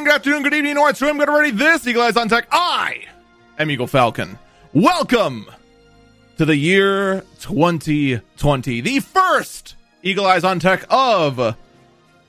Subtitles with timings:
[0.00, 1.50] morning, good afternoon, good evening, or it's swim, good ready.
[1.50, 2.46] This Eagle Eyes on Tech.
[2.50, 3.04] I
[3.58, 4.38] am Eagle Falcon.
[4.72, 5.46] Welcome
[6.38, 11.54] to the year 2020, the first Eagle Eyes on Tech of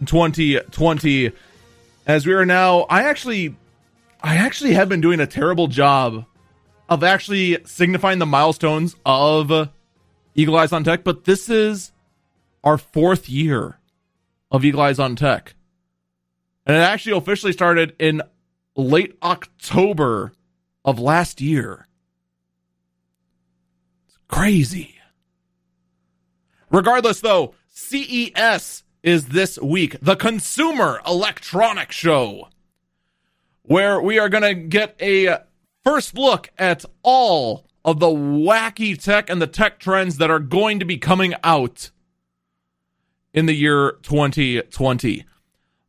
[0.06, 1.32] 2020.
[2.06, 3.56] As we are now, I actually,
[4.22, 6.26] I actually have been doing a terrible job
[6.90, 9.70] of actually signifying the milestones of
[10.36, 11.94] Eagle Eyes on Tech, but this is
[12.66, 13.80] our fourth year
[14.52, 15.54] of Eagle Eyes on Tech.
[16.66, 18.22] And it actually officially started in
[18.76, 20.34] late October
[20.86, 21.88] of last year.
[24.08, 25.00] It's crazy.
[26.70, 32.50] Regardless, though, CES is this week, the Consumer Electronic Show,
[33.64, 35.40] where we are going to get a
[35.84, 40.80] first look at all of the wacky tech and the tech trends that are going
[40.80, 41.90] to be coming out
[43.34, 45.26] in the year 2020.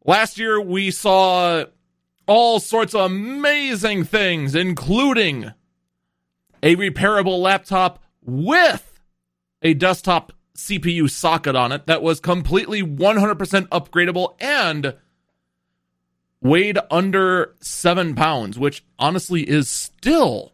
[0.05, 1.65] Last year, we saw
[2.27, 5.53] all sorts of amazing things, including
[6.63, 9.01] a repairable laptop with
[9.63, 14.95] a desktop CPU socket on it that was completely 100% upgradable and
[16.41, 20.53] weighed under seven pounds, which honestly is still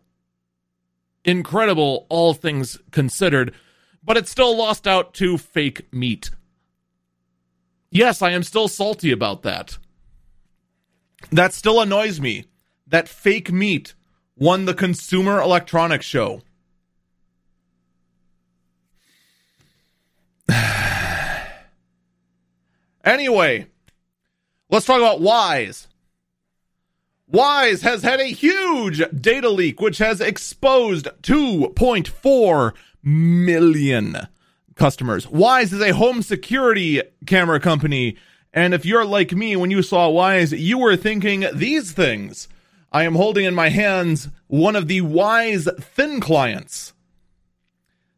[1.25, 3.55] incredible, all things considered,
[4.03, 6.31] but it still lost out to fake meat.
[7.91, 9.79] Yes, I am still salty about that.
[11.31, 12.45] That still annoys me.
[12.87, 13.95] That fake meat
[14.37, 16.43] won the Consumer Electronics Show.
[23.05, 23.67] anyway,
[24.71, 25.87] let's talk about Wyze.
[27.31, 32.73] Wyze has had a huge data leak, which has exposed 2.4
[33.03, 34.29] million
[34.79, 35.27] customers.
[35.27, 38.17] Wyze is a home security camera company.
[38.55, 42.49] And if you're like me, when you saw Wyze, you were thinking these things.
[42.91, 46.95] I am holding in my hands one of the Wyse thin clients.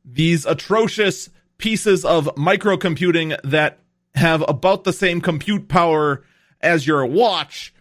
[0.05, 3.81] These atrocious pieces of microcomputing that
[4.15, 6.23] have about the same compute power
[6.61, 7.75] as your watch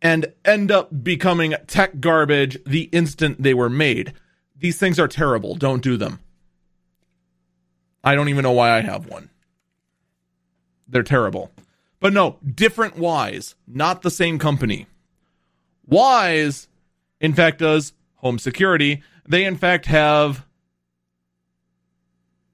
[0.00, 4.12] and end up becoming tech garbage the instant they were made.
[4.56, 5.54] These things are terrible.
[5.54, 6.20] Don't do them.
[8.04, 9.30] I don't even know why I have one.
[10.88, 11.50] They're terrible.
[12.00, 14.86] But no, different Wyze, not the same company.
[15.88, 16.66] Wyze,
[17.20, 19.02] in fact, does home security.
[19.28, 20.44] They, in fact, have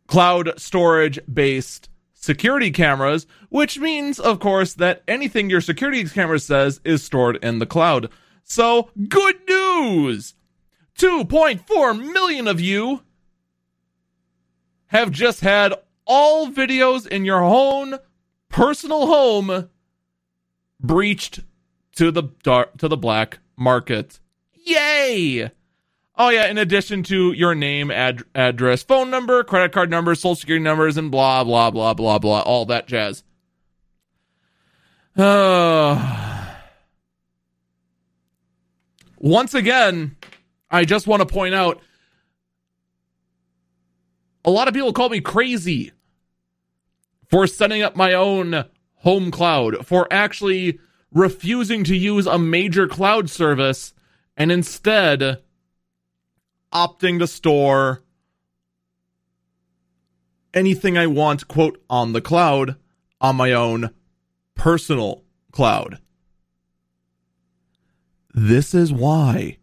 [0.06, 6.80] cloud storage based security cameras, which means, of course, that anything your security camera says
[6.84, 8.10] is stored in the cloud.
[8.44, 10.34] So, good news!
[10.98, 13.03] 2.4 million of you
[14.88, 15.75] have just had
[16.06, 17.99] all videos in your own
[18.49, 19.69] personal home
[20.81, 21.41] breached
[21.94, 24.21] to the dark to the black market.
[24.53, 25.50] Yay!
[26.16, 30.34] Oh yeah, in addition to your name, ad- address, phone number, credit card number, social
[30.34, 33.22] security numbers, and blah blah blah blah blah, all that jazz.
[35.16, 36.47] Uh,
[39.19, 40.16] once again,
[40.71, 41.81] I just want to point out
[44.48, 45.92] a lot of people call me crazy
[47.28, 48.64] for setting up my own
[48.94, 50.78] home cloud, for actually
[51.12, 53.92] refusing to use a major cloud service
[54.38, 55.42] and instead
[56.72, 58.03] opting to store
[60.54, 62.76] anything I want, quote, on the cloud
[63.20, 63.91] on my own
[64.54, 65.98] personal cloud.
[68.32, 69.59] This is why.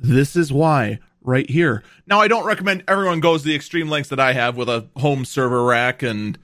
[0.00, 1.82] This is why right here.
[2.06, 5.24] Now, I don't recommend everyone goes the extreme lengths that I have with a home
[5.24, 6.38] server rack and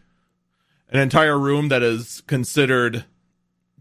[0.90, 3.04] an entire room that is considered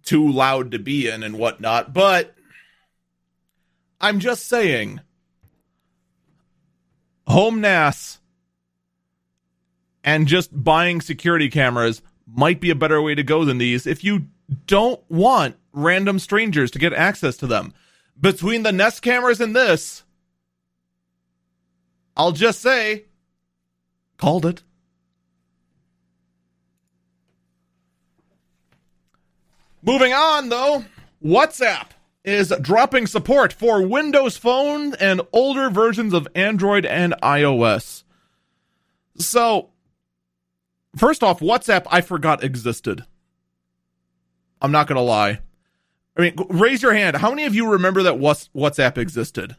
[0.04, 2.36] too loud to be in and whatnot, but
[4.00, 5.02] I'm just saying
[7.28, 8.20] home NAS
[10.04, 14.04] and just buying security cameras might be a better way to go than these if
[14.04, 14.28] you
[14.66, 17.74] don't want random strangers to get access to them.
[18.20, 20.04] Between the Nest cameras and this,
[22.16, 23.06] I'll just say,
[24.18, 24.64] called it.
[29.84, 30.86] Moving on, though,
[31.24, 31.88] WhatsApp
[32.24, 38.04] is dropping support for Windows Phone and older versions of Android and iOS.
[39.18, 39.70] So,
[40.96, 43.06] first off, WhatsApp I forgot existed.
[44.62, 45.40] I'm not going to lie.
[46.16, 47.18] I mean, raise your hand.
[47.18, 49.56] How many of you remember that WhatsApp existed?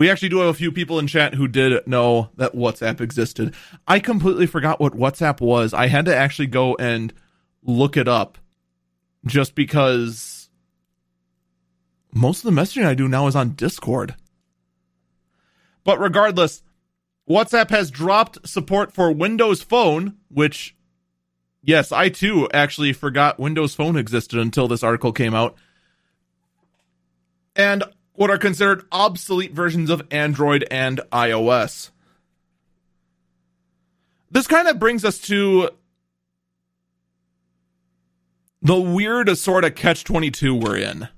[0.00, 3.54] We actually do have a few people in chat who did know that WhatsApp existed.
[3.86, 5.74] I completely forgot what WhatsApp was.
[5.74, 7.12] I had to actually go and
[7.62, 8.38] look it up
[9.26, 10.48] just because
[12.14, 14.14] most of the messaging I do now is on Discord.
[15.84, 16.62] But regardless,
[17.28, 20.74] WhatsApp has dropped support for Windows Phone, which,
[21.62, 25.56] yes, I too actually forgot Windows Phone existed until this article came out.
[27.54, 31.90] And what are considered obsolete versions of Android and iOS.
[34.30, 35.70] This kind of brings us to
[38.62, 41.08] the weird sort of catch 22 we're in.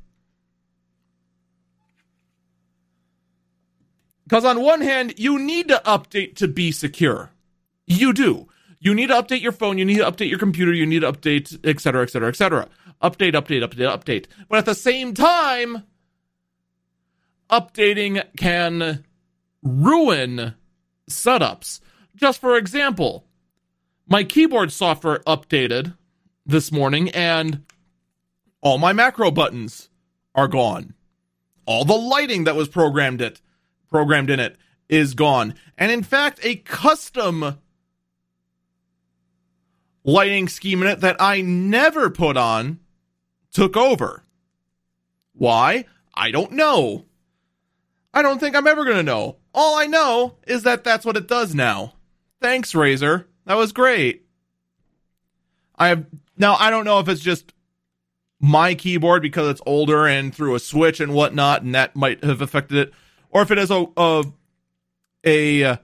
[4.24, 7.32] Because on one hand, you need to update to be secure.
[7.86, 8.48] You do.
[8.80, 11.12] You need to update your phone, you need to update your computer, you need to
[11.12, 12.68] update, etc., etc., etc.
[13.02, 14.26] Update, update, update, update.
[14.48, 15.84] But at the same time,
[17.52, 19.04] updating can
[19.62, 20.54] ruin
[21.08, 21.80] setups.
[22.16, 23.26] Just for example,
[24.08, 25.96] my keyboard software updated
[26.46, 27.64] this morning and
[28.60, 29.90] all my macro buttons
[30.34, 30.94] are gone.
[31.66, 33.40] All the lighting that was programmed it
[33.88, 34.56] programmed in it
[34.88, 35.54] is gone.
[35.76, 37.58] And in fact, a custom
[40.04, 42.80] lighting scheme in it that I never put on
[43.52, 44.24] took over.
[45.34, 45.84] Why?
[46.14, 47.04] I don't know.
[48.14, 49.36] I don't think I'm ever going to know.
[49.54, 51.94] All I know is that that's what it does now.
[52.40, 53.26] Thanks, Razer.
[53.46, 54.26] That was great.
[55.76, 56.06] I have
[56.36, 57.52] now I don't know if it's just
[58.40, 62.42] my keyboard because it's older and through a switch and whatnot, and that might have
[62.42, 62.92] affected it,
[63.30, 64.24] or if it is a a,
[65.24, 65.76] a uh,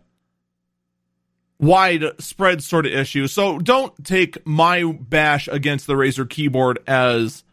[1.58, 3.26] widespread sort of issue.
[3.26, 7.44] So don't take my bash against the Razer keyboard as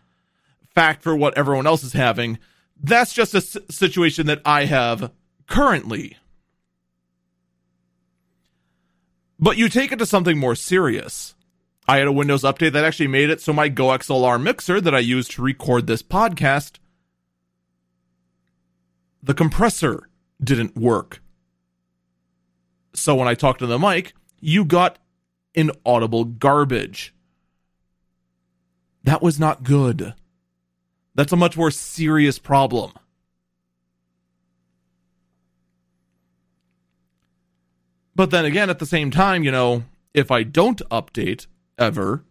[0.74, 2.38] fact for what everyone else is having.
[2.82, 5.12] That's just a s- situation that I have
[5.48, 6.18] currently.
[9.40, 11.36] But you take it to something more serious.
[11.88, 15.00] I had a Windows update that actually made it so my GoXLR mixer that I
[15.00, 16.80] use to record this podcast,
[19.22, 20.10] the compressor
[20.44, 21.22] didn't work.
[22.94, 24.98] So when I talked to the mic, you got
[25.54, 27.14] inaudible garbage.
[29.04, 30.14] That was not good.
[31.16, 32.92] That's a much more serious problem.
[38.16, 39.84] But then again, at the same time, you know,
[40.14, 41.48] if I don't update
[41.78, 42.24] ever,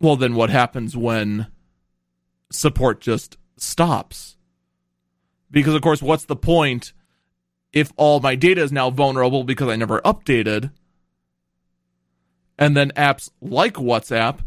[0.00, 1.46] well, then what happens when
[2.50, 4.36] support just stops?
[5.50, 6.92] Because, of course, what's the point
[7.72, 10.72] if all my data is now vulnerable because I never updated?
[12.62, 14.38] And then apps like WhatsApp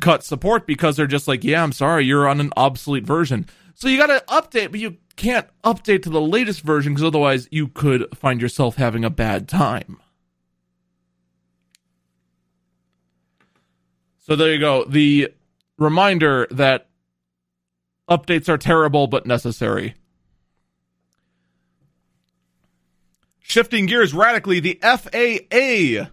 [0.00, 3.44] cut support because they're just like, yeah, I'm sorry, you're on an obsolete version.
[3.74, 7.48] So you got to update, but you can't update to the latest version because otherwise
[7.50, 10.00] you could find yourself having a bad time.
[14.20, 14.86] So there you go.
[14.86, 15.34] The
[15.76, 16.88] reminder that
[18.08, 19.94] updates are terrible but necessary.
[23.40, 26.08] Shifting gears radically, the FAA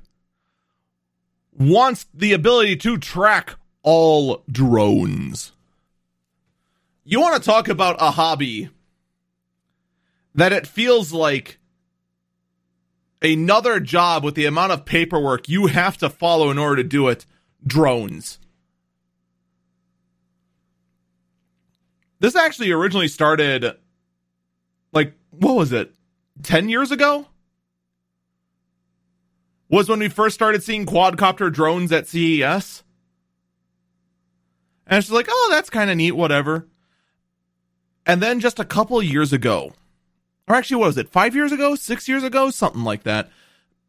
[1.59, 5.51] wants the ability to track all drones.
[7.03, 8.69] You want to talk about a hobby
[10.35, 11.59] that it feels like
[13.21, 17.09] another job with the amount of paperwork you have to follow in order to do
[17.09, 17.25] it
[17.65, 18.39] drones.
[22.19, 23.75] This actually originally started
[24.93, 25.93] like what was it?
[26.43, 27.27] 10 years ago?
[29.69, 32.83] Was when we first started seeing quadcopter drones at CES.
[34.88, 36.67] And she's like, oh, that's kind of neat, whatever.
[38.05, 39.73] And then just a couple years ago,
[40.47, 43.29] or actually, what was it, five years ago, six years ago, something like that,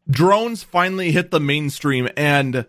[0.07, 2.67] drones finally hit the mainstream and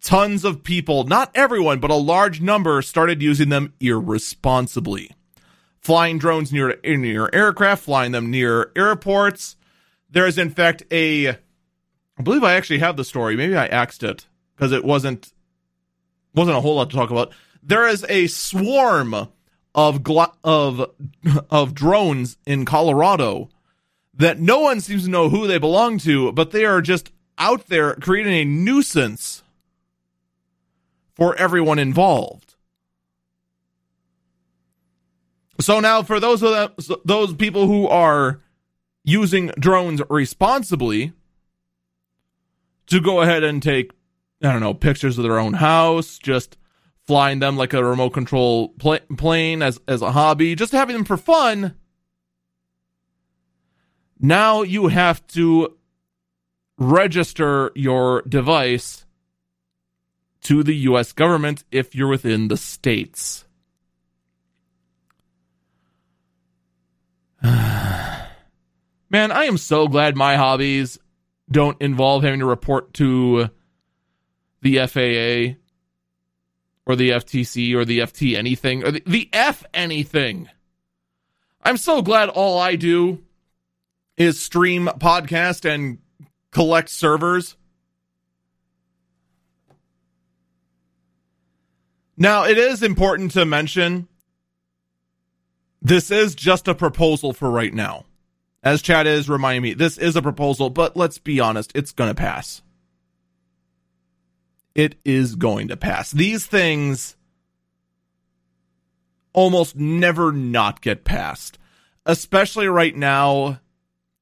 [0.00, 5.10] tons of people, not everyone, but a large number, started using them irresponsibly.
[5.80, 9.56] Flying drones near, near aircraft, flying them near airports.
[10.10, 11.28] There is, in fact, a.
[11.28, 13.36] I believe I actually have the story.
[13.36, 15.32] Maybe I axed it because it wasn't
[16.34, 19.28] wasn't a whole lot to talk about there is a swarm
[19.74, 20.90] of gl- of
[21.50, 23.48] of drones in Colorado
[24.14, 27.66] that no one seems to know who they belong to, but they are just out
[27.68, 29.42] there creating a nuisance
[31.14, 32.54] for everyone involved.
[35.58, 36.74] So now, for those of
[37.04, 38.40] those people who are
[39.10, 41.12] using drones responsibly,
[42.86, 43.92] to go ahead and take,
[44.42, 46.56] I don't know, pictures of their own house, just
[47.06, 51.04] flying them like a remote control pl- plane as as a hobby, just having them
[51.04, 51.74] for fun.
[54.18, 55.76] Now you have to
[56.78, 59.06] register your device
[60.42, 63.44] to the US government if you're within the states.
[69.10, 70.98] Man, I am so glad my hobbies
[71.50, 73.50] don't involve having to report to
[74.62, 75.58] the FAA
[76.86, 80.48] or the FTC or the FT anything or the, the F anything.
[81.62, 83.22] I'm so glad all I do
[84.16, 85.98] is stream podcast and
[86.52, 87.56] collect servers.
[92.16, 94.06] Now, it is important to mention
[95.82, 98.04] this is just a proposal for right now.
[98.62, 102.10] As Chad is reminding me, this is a proposal, but let's be honest, it's going
[102.10, 102.62] to pass.
[104.74, 106.10] It is going to pass.
[106.10, 107.16] These things
[109.32, 111.58] almost never not get passed,
[112.04, 113.60] especially right now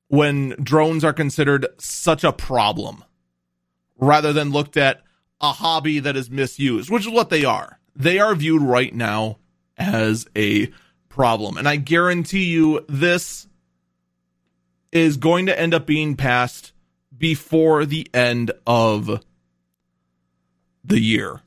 [0.09, 3.05] when drones are considered such a problem
[3.97, 5.03] rather than looked at
[5.41, 7.79] a hobby that is misused, which is what they are.
[7.95, 9.39] They are viewed right now
[9.77, 10.71] as a
[11.09, 11.57] problem.
[11.57, 13.48] And I guarantee you this
[14.93, 16.73] is going to end up being passed
[17.17, 19.23] before the end of
[20.85, 21.43] the year.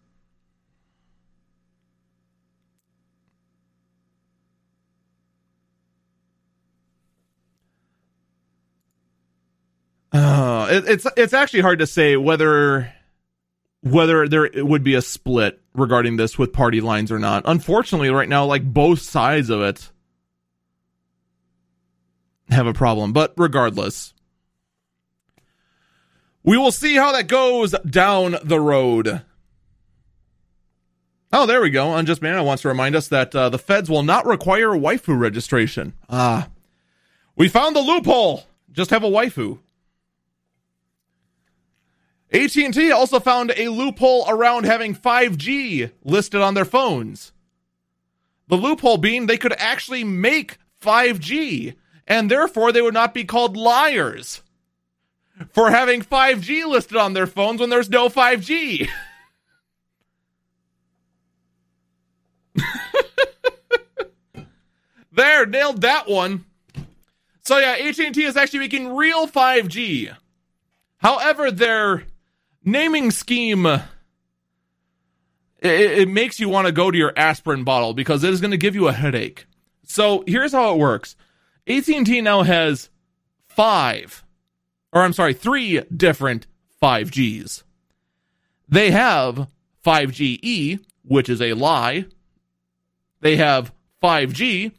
[10.14, 12.92] Uh, it, it's it's actually hard to say whether
[13.82, 17.44] whether there would be a split regarding this with party lines or not.
[17.46, 19.90] Unfortunately, right now, like both sides of it
[22.52, 23.14] have a problem.
[23.14, 24.14] But regardless,
[26.44, 29.24] we will see how that goes down the road.
[31.34, 31.96] Oh, there we go.
[31.96, 35.94] Unjust Man wants to remind us that uh, the feds will not require waifu registration.
[36.10, 36.50] Ah,
[37.36, 38.46] we found the loophole.
[38.72, 39.60] Just have a waifu.
[42.34, 47.34] AT&T also found a loophole around having 5G listed on their phones.
[48.48, 51.76] The loophole being they could actually make 5G
[52.12, 54.42] and therefore they would not be called liars
[55.54, 58.90] for having 5G listed on their phones when there's no 5G.
[65.14, 66.44] there, nailed that one.
[67.44, 70.14] So yeah, AT&T is actually making real 5G.
[70.98, 72.04] However, their
[72.66, 73.82] naming scheme it,
[75.62, 78.58] it makes you want to go to your aspirin bottle because it is going to
[78.58, 79.46] give you a headache.
[79.86, 81.16] So here's how it works.
[81.68, 82.90] AT&T now has
[83.48, 84.24] 5
[84.94, 86.48] or I'm sorry, 3 different
[86.82, 87.64] 5Gs.
[88.68, 89.48] They have
[89.86, 92.06] 5GE, which is a lie.
[93.22, 94.72] They have 5G,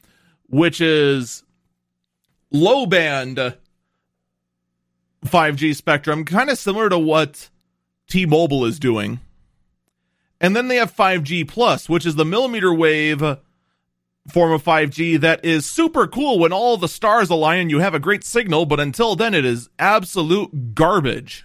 [0.48, 1.44] which is
[2.50, 3.56] low band
[5.24, 7.48] 5G spectrum, kind of similar to what
[8.08, 9.20] T Mobile is doing.
[10.40, 13.22] And then they have 5G Plus, which is the millimeter wave
[14.28, 17.94] form of 5G that is super cool when all the stars align and you have
[17.94, 21.44] a great signal, but until then, it is absolute garbage.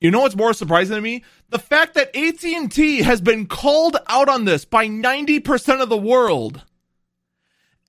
[0.00, 1.24] You know what's more surprising to me?
[1.50, 6.62] The fact that AT&T has been called out on this by 90% of the world.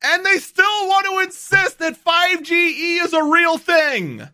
[0.01, 4.27] And they still want to insist that 5GE is a real thing.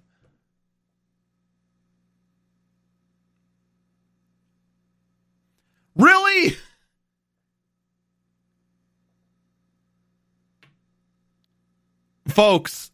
[5.96, 6.58] Really?
[12.28, 12.92] Folks,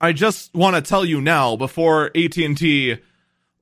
[0.00, 2.96] I just want to tell you now before AT&T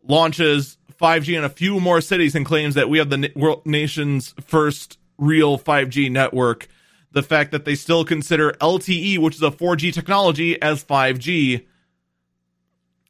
[0.02, 4.34] launches 5G in a few more cities and claims that we have the world nation's
[4.40, 6.66] first real 5G network.
[7.12, 11.66] The fact that they still consider LTE, which is a 4G technology, as 5G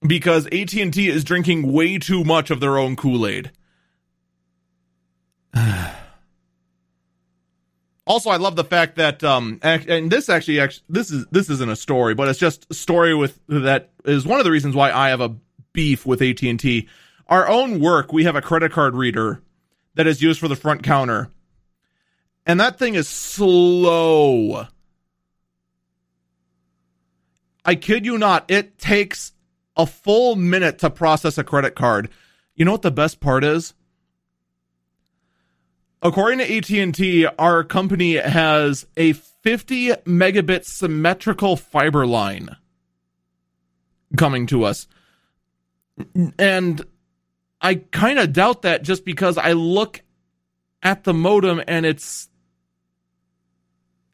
[0.07, 3.51] because AT&T is drinking way too much of their own Kool-Aid.
[8.07, 11.71] also, I love the fact that um, and this actually, actually, this is this isn't
[11.71, 14.93] a story, but it's just a story with that is one of the reasons why
[14.93, 15.37] I have a
[15.73, 16.89] beef with AT and T.
[17.29, 19.41] Our own work, we have a credit card reader
[19.95, 21.31] that is used for the front counter,
[22.47, 24.67] and that thing is slow.
[27.65, 29.33] I kid you not, it takes
[29.77, 32.11] a full minute to process a credit card.
[32.55, 33.75] You know what the best part is?
[36.03, 42.57] According to AT&T, our company has a 50 megabit symmetrical fiber line.
[44.17, 44.89] coming to us.
[46.39, 46.85] And
[47.61, 50.01] I kind of doubt that just because I look
[50.83, 52.29] at the modem and it's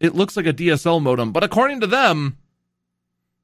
[0.01, 2.37] it looks like a DSL modem, but according to them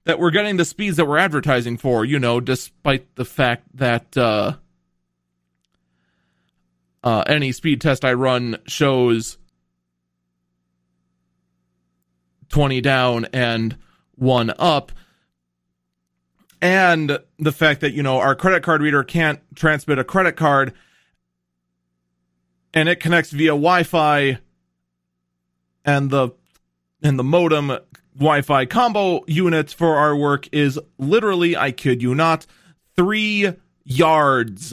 [0.04, 4.16] that we're getting the speeds that we're advertising for, you know, despite the fact that
[4.16, 4.56] uh
[7.02, 9.38] uh, any speed test I run shows
[12.48, 13.76] 20 down and
[14.14, 14.92] one up.
[16.60, 20.72] And the fact that, you know, our credit card reader can't transmit a credit card
[22.74, 24.38] and it connects via Wi-Fi
[25.84, 26.30] and the
[27.02, 27.72] and the modem
[28.16, 32.46] Wi-Fi combo unit for our work is literally, I kid you not,
[32.96, 33.54] three
[33.84, 34.72] yards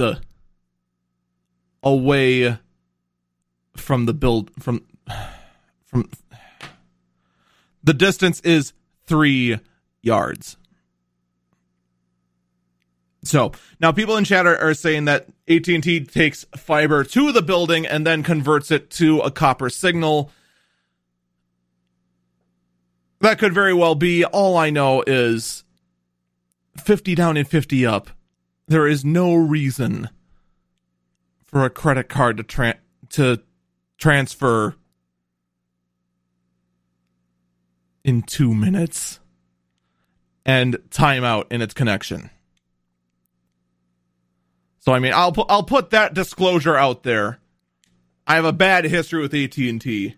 [1.84, 2.58] away
[3.76, 4.86] from the build from
[5.86, 6.10] from
[7.84, 8.74] the distance is
[9.06, 9.60] three
[10.02, 10.58] yards.
[13.24, 17.86] So now people in chat are, are saying that AT&T takes fiber to the building
[17.86, 20.32] and then converts it to a copper signal.
[23.20, 24.24] That could very well be.
[24.24, 25.66] All I know is
[26.78, 28.10] 50 down and 50 up.
[28.68, 30.10] There is no reason
[31.50, 32.78] for a credit card to tra-
[33.10, 33.42] to
[33.98, 34.76] transfer
[38.04, 39.20] in 2 minutes
[40.46, 42.30] and timeout in its connection.
[44.80, 47.40] So I mean, I'll put I'll put that disclosure out there.
[48.28, 50.16] I have a bad history with AT&T.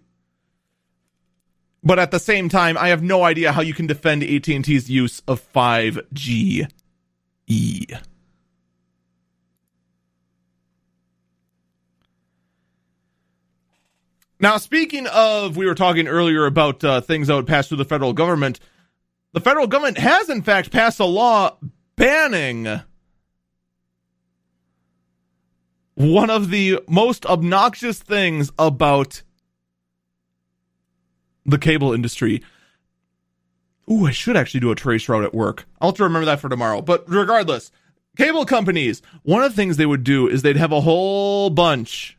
[1.81, 5.21] But at the same time, I have no idea how you can defend AT&T's use
[5.27, 6.67] of 5G
[7.47, 7.85] E.
[14.41, 17.85] Now, speaking of, we were talking earlier about uh, things that would pass through the
[17.85, 18.59] federal government.
[19.33, 21.57] The federal government has, in fact, passed a law
[21.95, 22.81] banning
[25.93, 29.21] one of the most obnoxious things about
[31.45, 32.41] the cable industry.
[33.91, 35.67] Ooh, I should actually do a trace route at work.
[35.79, 36.81] I'll have to remember that for tomorrow.
[36.81, 37.71] But regardless,
[38.17, 42.17] cable companies, one of the things they would do is they'd have a whole bunch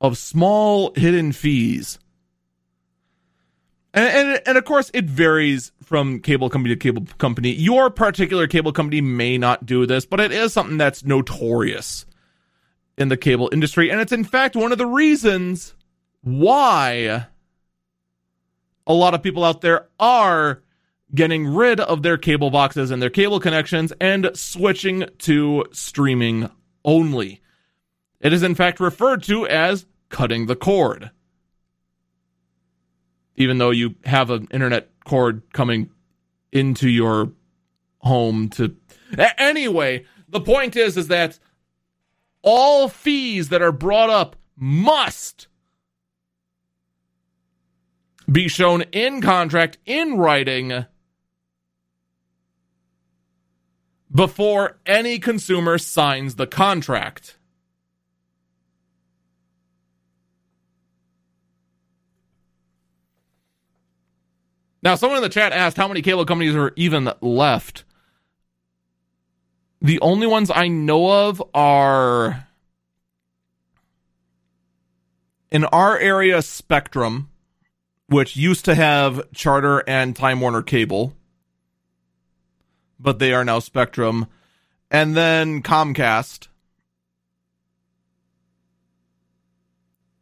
[0.00, 1.98] of small hidden fees.
[3.94, 7.52] And, and, and of course, it varies from cable company to cable company.
[7.52, 12.04] Your particular cable company may not do this, but it is something that's notorious
[12.98, 13.90] in the cable industry.
[13.90, 15.74] And it's in fact one of the reasons
[16.22, 17.26] why
[18.86, 20.62] a lot of people out there are
[21.14, 26.50] getting rid of their cable boxes and their cable connections and switching to streaming
[26.84, 27.40] only.
[28.20, 31.10] It is in fact referred to as cutting the cord.
[33.36, 35.90] Even though you have an internet cord coming
[36.52, 37.32] into your
[37.98, 38.74] home to
[39.38, 41.38] anyway, the point is is that
[42.42, 45.48] all fees that are brought up must
[48.30, 50.86] be shown in contract in writing
[54.12, 57.35] before any consumer signs the contract.
[64.86, 67.82] Now, someone in the chat asked how many cable companies are even left.
[69.82, 72.46] The only ones I know of are
[75.50, 77.30] in our area Spectrum,
[78.06, 81.16] which used to have Charter and Time Warner Cable,
[83.00, 84.28] but they are now Spectrum,
[84.88, 86.46] and then Comcast.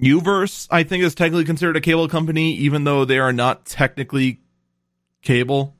[0.00, 4.40] Uverse, I think, is technically considered a cable company, even though they are not technically
[5.24, 5.74] cable.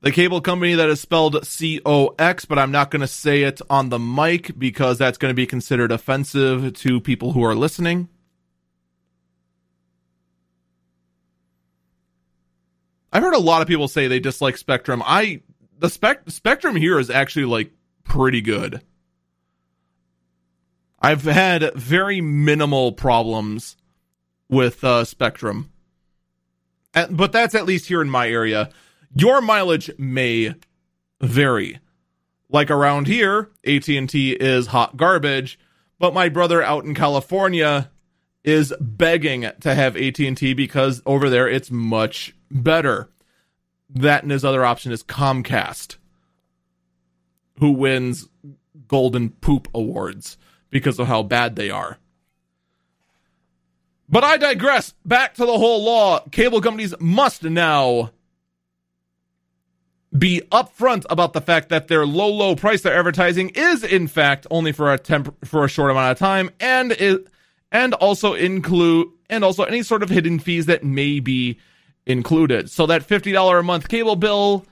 [0.00, 3.42] The cable company that is spelled C O X, but I'm not going to say
[3.42, 7.54] it on the mic because that's going to be considered offensive to people who are
[7.54, 8.08] listening.
[13.12, 15.02] I've heard a lot of people say they dislike Spectrum.
[15.04, 15.40] I
[15.78, 17.72] the spec Spectrum here is actually like
[18.04, 18.82] pretty good.
[21.00, 23.76] I've had very minimal problems
[24.48, 25.70] with uh, Spectrum.
[27.10, 28.70] but that's at least here in my area.
[29.14, 30.54] Your mileage may
[31.20, 31.80] vary.
[32.48, 35.58] Like around here, AT&T is hot garbage,
[35.98, 37.90] but my brother out in California
[38.44, 43.10] is begging to have AT&T because over there it's much better.
[43.90, 45.96] That and his other option is Comcast,
[47.58, 48.28] who wins
[48.86, 50.38] golden poop awards
[50.70, 51.98] because of how bad they are.
[54.08, 54.94] But I digress.
[55.04, 56.20] Back to the whole law.
[56.30, 58.12] Cable companies must now
[60.16, 64.46] be upfront about the fact that their low, low price they're advertising is in fact
[64.50, 67.18] only for a temp for a short amount of time, and is
[67.72, 71.58] and also include and also any sort of hidden fees that may be
[72.06, 72.70] included.
[72.70, 74.64] So that fifty dollar a month cable bill,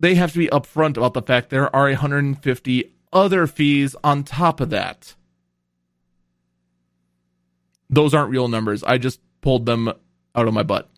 [0.00, 4.60] they have to be upfront about the fact there are 150 other fees on top
[4.60, 5.14] of that.
[7.94, 8.82] Those aren't real numbers.
[8.82, 9.88] I just pulled them
[10.34, 10.90] out of my butt.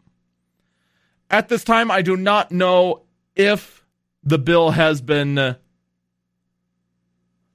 [1.31, 3.03] At this time, I do not know
[3.35, 3.85] if
[4.23, 5.55] the bill has been uh,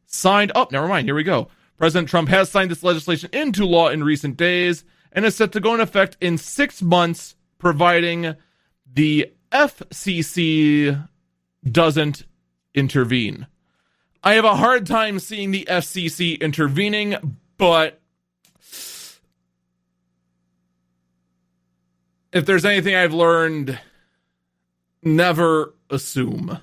[0.05, 0.51] signed.
[0.53, 1.07] Oh, never mind.
[1.07, 1.47] Here we go.
[1.77, 5.59] President Trump has signed this legislation into law in recent days and is set to
[5.59, 8.35] go in effect in six months, providing
[8.85, 11.07] the FCC
[11.69, 12.25] doesn't
[12.75, 13.47] intervene.
[14.23, 18.00] I have a hard time seeing the FCC intervening, but
[22.31, 23.79] if there's anything I've learned,
[25.03, 26.59] never assume.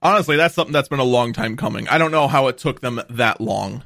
[0.00, 1.88] Honestly, that's something that's been a long time coming.
[1.88, 3.82] I don't know how it took them that long.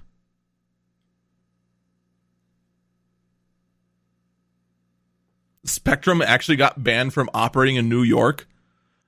[5.65, 8.47] Spectrum actually got banned from operating in New York?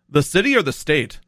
[0.09, 1.19] The city or the state?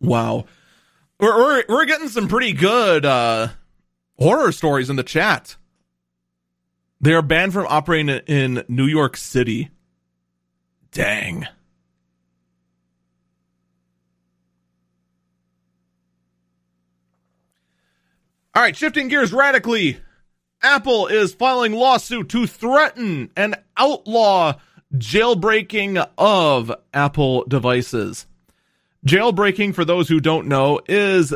[0.00, 0.46] Wow.
[1.20, 3.48] We're, we're, we're getting some pretty good uh,
[4.18, 5.56] horror stories in the chat.
[7.00, 9.70] They are banned from operating in New York City.
[10.90, 11.46] Dang.
[18.54, 19.98] All right, shifting gears radically.
[20.62, 24.54] Apple is filing lawsuit to threaten and outlaw
[24.94, 28.26] jailbreaking of Apple devices.
[29.06, 31.34] Jailbreaking, for those who don't know, is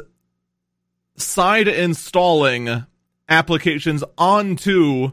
[1.16, 2.85] side installing
[3.29, 5.12] applications onto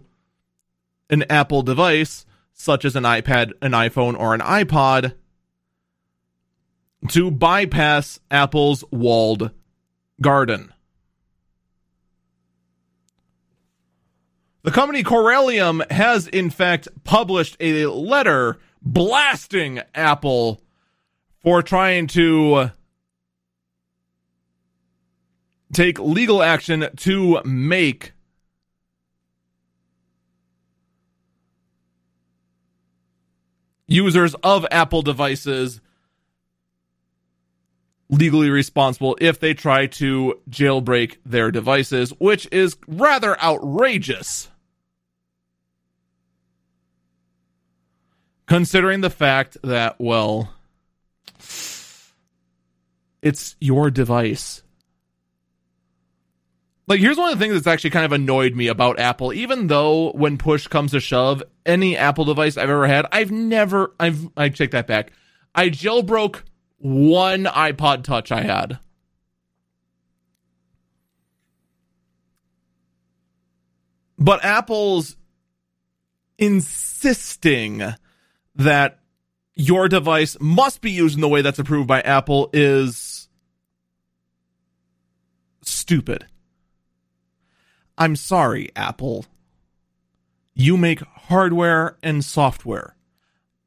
[1.09, 5.13] an Apple device, such as an iPad, an iPhone, or an iPod,
[7.09, 9.51] to bypass Apple's walled
[10.21, 10.73] garden.
[14.63, 20.62] The company Corellium has, in fact, published a letter blasting Apple
[21.41, 22.69] for trying to uh,
[25.73, 28.13] take legal action to make
[33.88, 35.82] users of Apple devices
[38.10, 44.49] legally responsible if they try to jailbreak their devices, which is rather outrageous.
[48.47, 50.52] Considering the fact that, well,
[53.21, 54.63] it's your device.
[56.87, 59.31] Like, here's one of the things that's actually kind of annoyed me about Apple.
[59.31, 63.93] Even though when push comes to shove, any Apple device I've ever had, I've never,
[63.99, 65.11] I've, I take that back.
[65.53, 66.41] I jailbroke
[66.77, 68.79] one iPod Touch I had.
[74.17, 75.15] But Apple's
[76.37, 77.83] insisting
[78.55, 78.98] that
[79.60, 83.28] your device must be used in the way that's approved by Apple is
[85.62, 86.26] stupid.
[87.98, 89.26] I'm sorry, Apple.
[90.54, 92.95] You make hardware and software.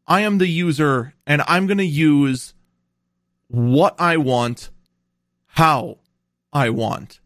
[0.07, 2.55] I am the user and I'm going to use
[3.49, 4.71] what I want,
[5.45, 5.99] how
[6.55, 7.21] I want.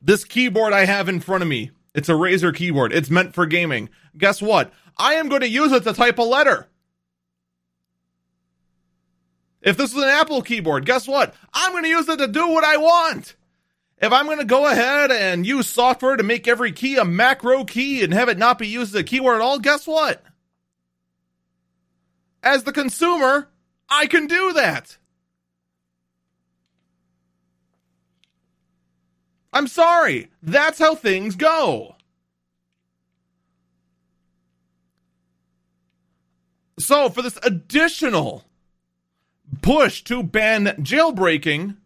[0.00, 2.94] This keyboard I have in front of me, it's a Razer keyboard.
[2.94, 3.90] It's meant for gaming.
[4.16, 4.72] Guess what?
[4.98, 6.68] I am going to use it to type a letter.
[9.60, 11.34] If this is an Apple keyboard, guess what?
[11.52, 13.34] I'm going to use it to do what I want.
[14.00, 17.64] If I'm going to go ahead and use software to make every key a macro
[17.64, 20.22] key and have it not be used as a keyword at all, guess what?
[22.42, 23.48] As the consumer,
[23.88, 24.96] I can do that.
[29.52, 30.30] I'm sorry.
[30.42, 31.96] That's how things go.
[36.78, 38.44] So, for this additional
[39.62, 41.76] push to ban jailbreaking,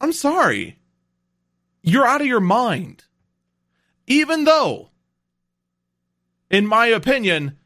[0.00, 0.78] I'm sorry.
[1.82, 3.04] You're out of your mind.
[4.06, 4.90] Even though,
[6.50, 7.58] in my opinion,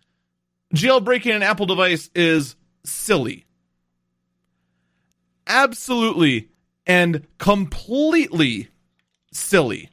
[0.73, 3.47] jailbreaking an Apple device is silly.
[5.49, 6.51] Absolutely
[6.87, 8.69] and completely
[9.33, 9.91] silly.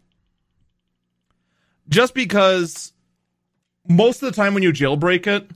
[1.90, 2.94] Just because
[3.88, 5.50] most of the time when you jailbreak it,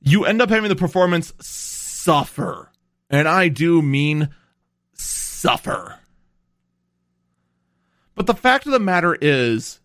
[0.00, 2.70] you end up having the performance suffer.
[3.10, 4.30] And I do mean
[4.92, 5.96] suffer.
[8.14, 9.80] But the fact of the matter is,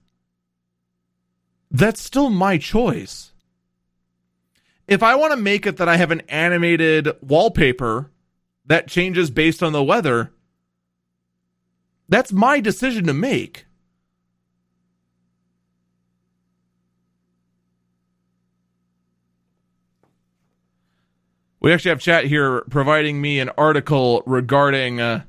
[1.70, 3.32] that's still my choice.
[4.88, 8.12] If I want to make it that I have an animated wallpaper
[8.66, 10.32] that changes based on the weather,
[12.10, 13.66] that's my decision to make.
[21.64, 25.24] We actually have chat here providing me an article regarding uh,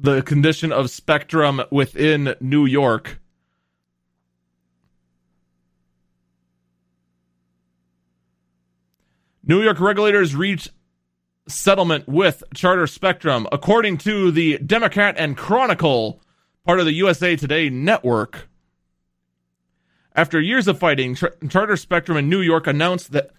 [0.00, 3.20] the condition of spectrum within New York.
[9.44, 10.72] New York regulators reached
[11.46, 16.20] settlement with Charter Spectrum, according to the Democrat and Chronicle,
[16.66, 18.48] part of the USA Today network.
[20.16, 21.16] After years of fighting,
[21.48, 23.30] Charter Spectrum in New York announced that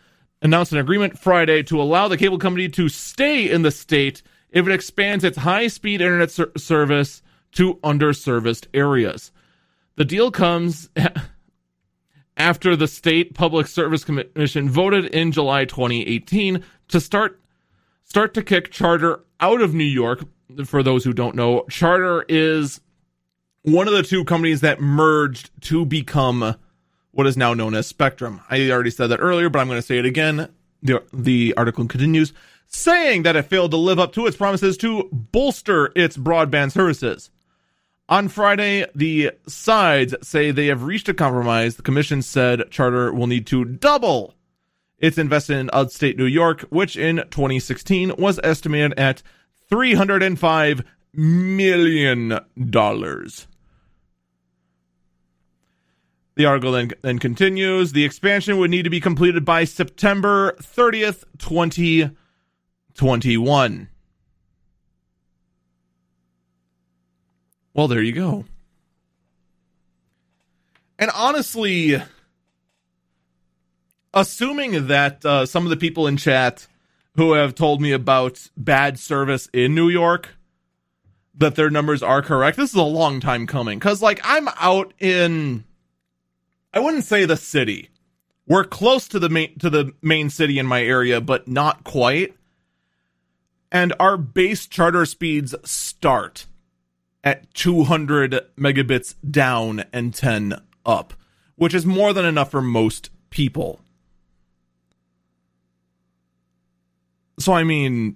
[0.41, 4.21] announced an agreement Friday to allow the cable company to stay in the state
[4.51, 7.21] if it expands its high speed internet ser- service
[7.51, 9.31] to underserviced areas.
[9.95, 10.89] The deal comes
[12.37, 17.41] after the State Public Service Commission voted in July 2018 to start
[18.05, 20.23] start to kick Charter out of New York.
[20.65, 22.81] For those who don't know, Charter is
[23.63, 26.55] one of the two companies that merged to become
[27.11, 28.41] what is now known as Spectrum.
[28.49, 30.49] I already said that earlier, but I'm going to say it again.
[30.81, 32.33] The, the article continues
[32.67, 37.31] saying that it failed to live up to its promises to bolster its broadband services.
[38.07, 41.75] On Friday, the sides say they have reached a compromise.
[41.75, 44.33] The commission said Charter will need to double
[44.97, 49.21] its investment in upstate New York, which in 2016 was estimated at
[49.71, 52.39] $305 million.
[56.39, 57.91] The article then, then continues.
[57.91, 63.89] The expansion would need to be completed by September 30th, 2021.
[67.73, 68.45] Well, there you go.
[70.97, 72.01] And honestly,
[74.13, 76.67] assuming that uh, some of the people in chat
[77.17, 80.37] who have told me about bad service in New York,
[81.35, 83.77] that their numbers are correct, this is a long time coming.
[83.77, 85.65] Because, like, I'm out in
[86.73, 87.89] I wouldn't say the city.
[88.47, 92.35] We're close to the main to the main city in my area, but not quite.
[93.71, 96.47] And our base charter speeds start
[97.23, 101.13] at 200 megabits down and 10 up,
[101.55, 103.79] which is more than enough for most people.
[107.37, 108.15] So I mean,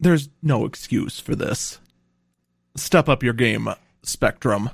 [0.00, 1.80] there's no excuse for this.
[2.76, 3.68] Step up your game,
[4.02, 4.70] Spectrum.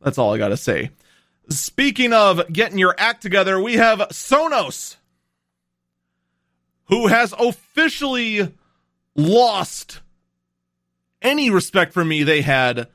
[0.00, 0.90] That's all I got to say.
[1.48, 4.96] Speaking of getting your act together, we have Sonos,
[6.86, 8.54] who has officially
[9.14, 10.00] lost
[11.20, 12.88] any respect for me they had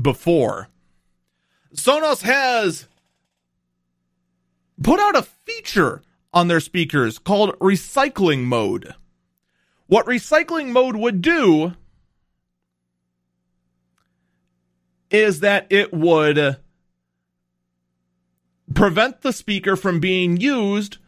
[0.00, 0.68] before.
[1.74, 2.88] Sonos has
[4.82, 8.94] put out a feature on their speakers called recycling mode.
[9.86, 11.74] What recycling mode would do
[15.10, 16.56] is that it would
[18.74, 20.98] prevent the speaker from being used.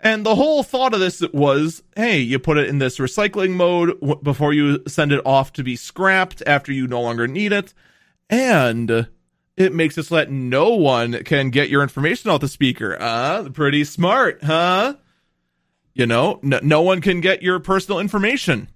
[0.00, 3.98] And the whole thought of this was hey, you put it in this recycling mode
[4.22, 7.74] before you send it off to be scrapped after you no longer need it.
[8.30, 9.08] And
[9.56, 12.96] it makes it so that no one can get your information off the speaker.
[13.00, 14.94] Uh, pretty smart, huh?
[15.94, 18.68] You know, n- no one can get your personal information.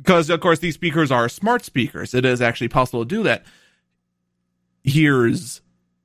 [0.00, 2.14] Because of course these speakers are smart speakers.
[2.14, 3.44] It is actually possible to do that.
[4.82, 5.60] Here's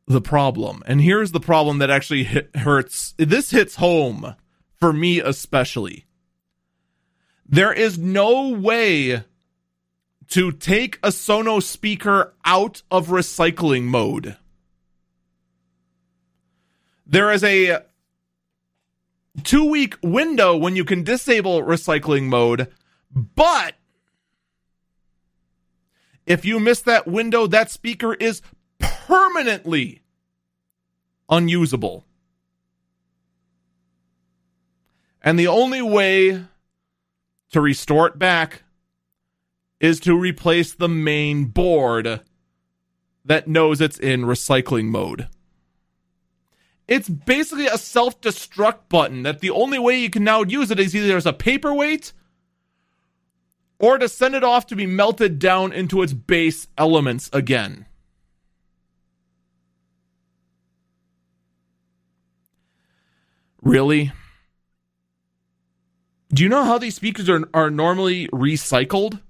[0.06, 3.14] the problem, and here's the problem that actually hit, hurts.
[3.18, 4.36] This hits home
[4.76, 6.06] for me especially.
[7.48, 9.24] There is no way
[10.30, 14.36] to take a Sonos speaker out of recycling mode.
[17.06, 17.84] There is a
[19.44, 22.68] two week window when you can disable recycling mode,
[23.12, 23.76] but
[26.26, 28.42] if you miss that window, that speaker is
[28.80, 30.02] permanently
[31.30, 32.06] unusable.
[35.22, 36.44] And the only way
[37.52, 38.64] to restore it back
[39.80, 42.22] is to replace the main board
[43.24, 45.28] that knows it's in recycling mode.
[46.88, 50.80] It's basically a self destruct button that the only way you can now use it
[50.80, 52.14] is either as a paperweight
[53.80, 57.86] or to send it off to be melted down into its base elements again.
[63.62, 64.12] Really?
[66.30, 69.22] Do you know how these speakers are, are normally recycled?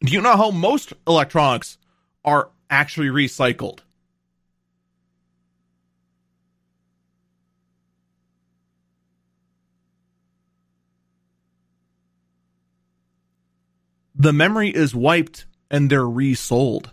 [0.00, 1.78] Do you know how most electronics
[2.24, 3.80] are actually recycled?
[14.22, 16.92] The memory is wiped and they're resold.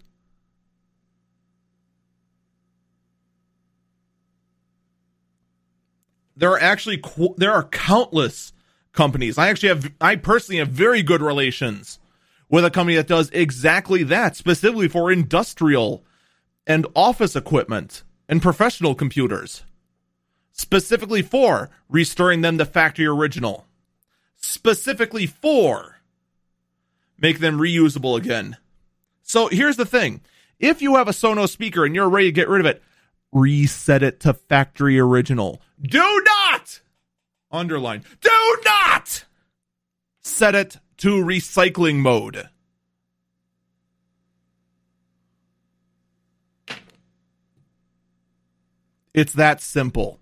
[6.35, 7.03] there are actually
[7.37, 8.51] there are countless
[8.93, 9.37] companies.
[9.37, 11.99] I actually have I personally have very good relations
[12.49, 16.03] with a company that does exactly that, specifically for industrial
[16.65, 19.63] and office equipment and professional computers.
[20.51, 23.67] Specifically for restoring them to factory original.
[24.35, 25.98] Specifically for
[27.21, 28.57] make them reusable again.
[29.21, 30.21] So here's the thing.
[30.59, 32.81] If you have a Sonos speaker and you're ready to get rid of it,
[33.31, 35.61] reset it to factory original.
[35.81, 36.81] Do not
[37.51, 38.03] underline.
[38.21, 39.25] Do not
[40.21, 42.49] set it to recycling mode.
[49.13, 50.19] It's that simple.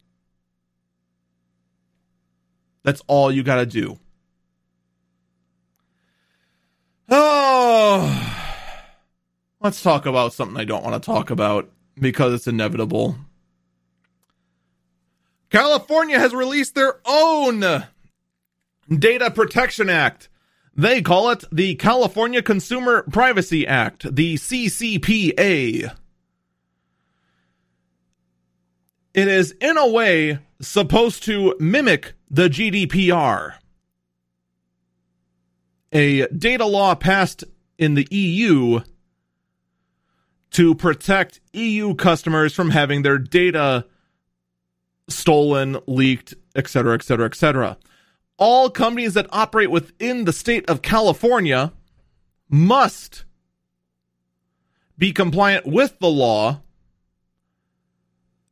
[2.83, 3.99] That's all you got to do.
[7.09, 8.53] Oh,
[9.61, 13.15] let's talk about something I don't want to talk about because it's inevitable.
[15.49, 17.85] California has released their own
[18.89, 20.27] Data Protection Act.
[20.75, 25.95] They call it the California Consumer Privacy Act, the CCPA.
[29.13, 33.53] It is, in a way, supposed to mimic the GDPR,
[35.91, 37.43] a data law passed
[37.77, 38.81] in the EU
[40.51, 43.85] to protect EU customers from having their data
[45.07, 47.77] stolen, leaked, etc., etc., etc.
[48.37, 51.73] All companies that operate within the state of California
[52.49, 53.25] must
[54.97, 56.61] be compliant with the law,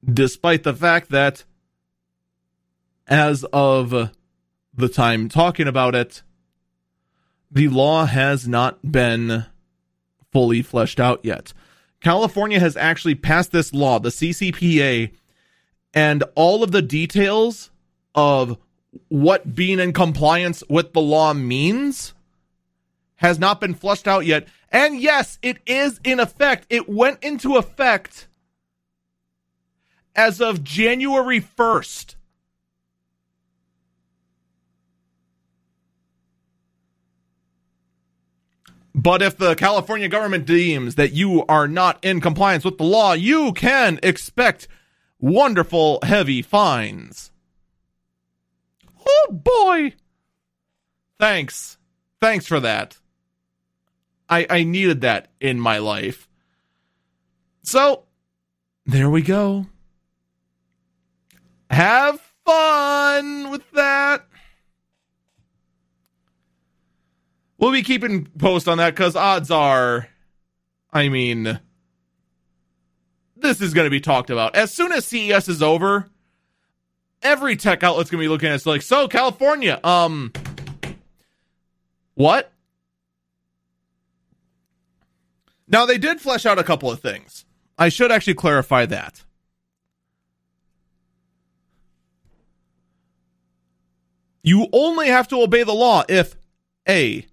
[0.04, 1.44] despite the fact that,
[3.08, 4.12] as of
[4.74, 6.22] the time talking about it,
[7.56, 9.46] the law has not been
[10.32, 11.54] fully fleshed out yet.
[12.02, 15.12] California has actually passed this law, the CCPA,
[15.94, 17.72] and all of the details
[18.14, 18.58] of
[19.08, 22.14] what being in compliance with the law means
[23.16, 24.48] has not been flushed out yet.
[24.70, 26.66] And yes, it is in effect.
[26.70, 28.28] It went into effect
[30.14, 32.15] as of January 1st.
[38.98, 43.12] But if the California government deems that you are not in compliance with the law,
[43.12, 44.70] you can expect
[45.20, 47.32] wonderful heavy fines.
[49.06, 49.96] Oh boy.
[51.20, 51.78] Thanks.
[52.22, 52.98] Thanks for that.
[54.30, 56.30] I I needed that in my life.
[57.64, 58.04] So,
[58.86, 59.66] there we go.
[61.70, 64.26] Have fun with that.
[67.66, 70.08] We'll be keeping post on that because odds are,
[70.94, 71.60] I mean,
[73.36, 74.56] this is going to be talked about.
[74.56, 76.08] As soon as CES is over,
[77.24, 80.32] every tech outlet's going to be looking at us like, so California, um,
[82.14, 82.52] what?
[85.68, 87.46] Now, they did flesh out a couple of things.
[87.80, 89.24] I should actually clarify that.
[94.44, 96.36] You only have to obey the law if
[96.88, 97.26] A,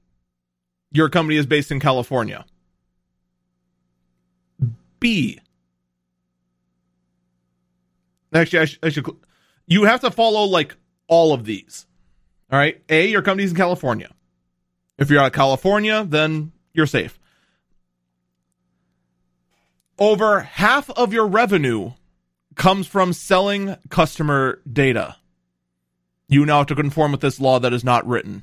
[0.92, 2.44] your company is based in California.
[5.00, 5.40] B,
[8.32, 9.06] Actually, I, I should.
[9.66, 10.74] You have to follow like
[11.06, 11.86] all of these.
[12.50, 12.82] All right.
[12.88, 14.10] A, your company's in California.
[14.98, 17.18] If you're out of California, then you're safe.
[19.98, 21.92] Over half of your revenue
[22.54, 25.16] comes from selling customer data.
[26.28, 28.42] You now have to conform with this law that is not written.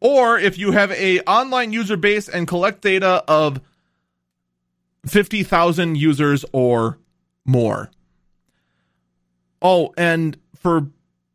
[0.00, 3.60] Or if you have a online user base and collect data of
[5.06, 6.98] 50,000 users or
[7.44, 7.90] more.
[9.60, 10.88] Oh, and for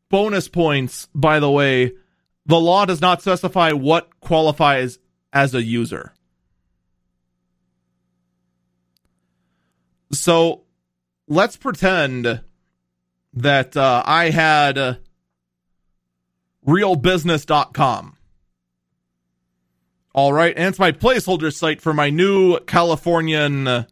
[0.09, 1.93] bonus points, by the way,
[2.45, 4.99] the law does not specify what qualifies
[5.33, 6.13] as a user.
[10.11, 10.63] So
[11.27, 12.41] let's pretend
[13.33, 14.95] that uh, I had uh,
[16.67, 18.17] realbusiness.com.
[20.15, 23.67] All right, and it's my placeholder site for my new Californian.
[23.67, 23.85] Uh,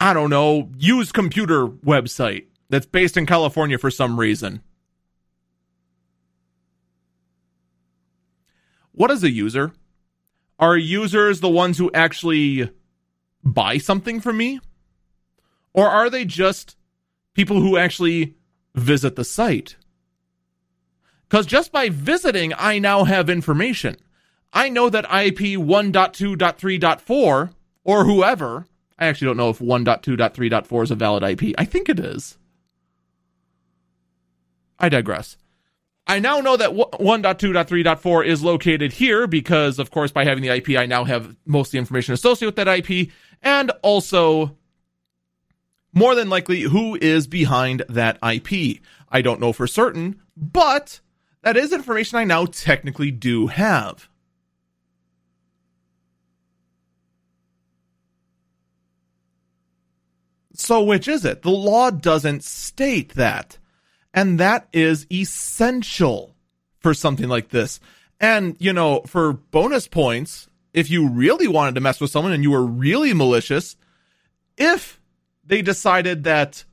[0.00, 4.62] I don't know, used computer website that's based in California for some reason.
[8.92, 9.72] What is a user?
[10.58, 12.70] Are users the ones who actually
[13.44, 14.58] buy something from me?
[15.74, 16.76] Or are they just
[17.34, 18.36] people who actually
[18.74, 19.76] visit the site?
[21.32, 23.96] Because just by visiting, I now have information.
[24.52, 27.50] I know that IP 1.2.3.4
[27.84, 28.66] or whoever,
[28.98, 31.54] I actually don't know if 1.2.3.4 is a valid IP.
[31.56, 32.36] I think it is.
[34.78, 35.38] I digress.
[36.06, 40.76] I now know that 1.2.3.4 is located here because, of course, by having the IP,
[40.78, 43.08] I now have most of the information associated with that IP,
[43.40, 44.58] and also,
[45.94, 48.82] more than likely, who is behind that IP.
[49.08, 51.00] I don't know for certain, but
[51.42, 54.08] that is information I now technically do have.
[60.54, 61.42] So, which is it?
[61.42, 63.58] The law doesn't state that.
[64.14, 66.34] And that is essential
[66.78, 67.80] for something like this.
[68.20, 72.42] And, you know, for bonus points, if you really wanted to mess with someone and
[72.42, 73.76] you were really malicious,
[74.56, 75.00] if
[75.44, 76.64] they decided that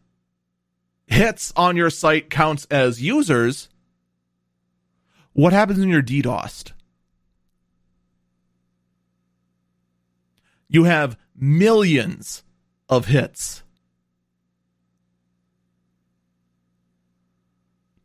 [1.08, 3.69] hits on your site counts as users,
[5.34, 6.74] what happens when you're DDoSed?
[10.68, 12.44] You have millions
[12.88, 13.64] of hits.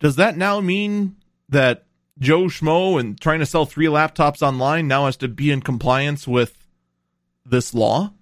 [0.00, 1.16] Does that now mean
[1.48, 1.86] that
[2.18, 6.28] Joe Schmo and trying to sell three laptops online now has to be in compliance
[6.28, 6.66] with
[7.44, 8.12] this law?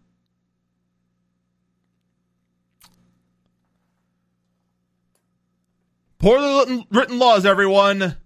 [6.19, 8.17] Poorly written laws, everyone.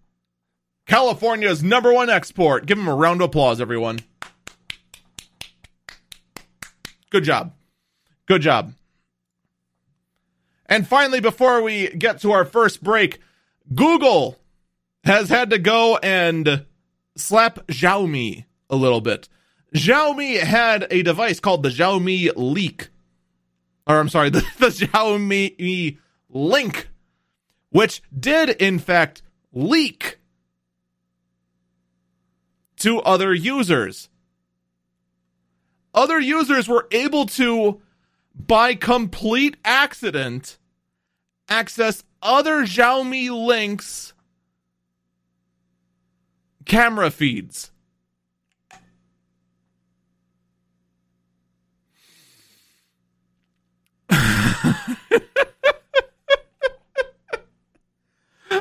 [0.87, 2.67] California's number one export.
[2.67, 4.01] Give them a round of applause, everyone.
[7.11, 7.53] Good job.
[8.27, 8.73] Good job.
[10.67, 13.21] And finally, before we get to our first break,
[13.75, 14.39] Google
[15.05, 16.67] has had to go and
[17.17, 19.29] slap Xiaomi a little bit.
[19.75, 22.89] Xiaomi had a device called the Xiaomi Leak.
[23.87, 26.89] Or I'm sorry, the, the Xiaomi Link,
[27.71, 29.23] which did in fact
[29.53, 30.16] leak
[32.79, 34.09] to other users.
[35.95, 37.81] Other users were able to,
[38.35, 40.59] by complete accident,
[41.49, 44.13] access other Xiaomi links
[46.67, 47.71] camera feeds.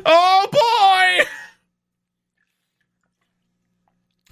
[0.05, 1.26] oh boy!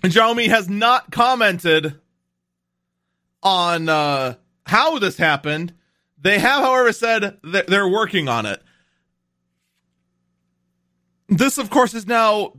[0.03, 1.99] Xiaomi has not commented
[3.41, 4.35] on uh,
[4.65, 5.73] how this happened.
[6.17, 8.61] They have, however, said that they're working on it.
[11.29, 12.53] This, of course, is now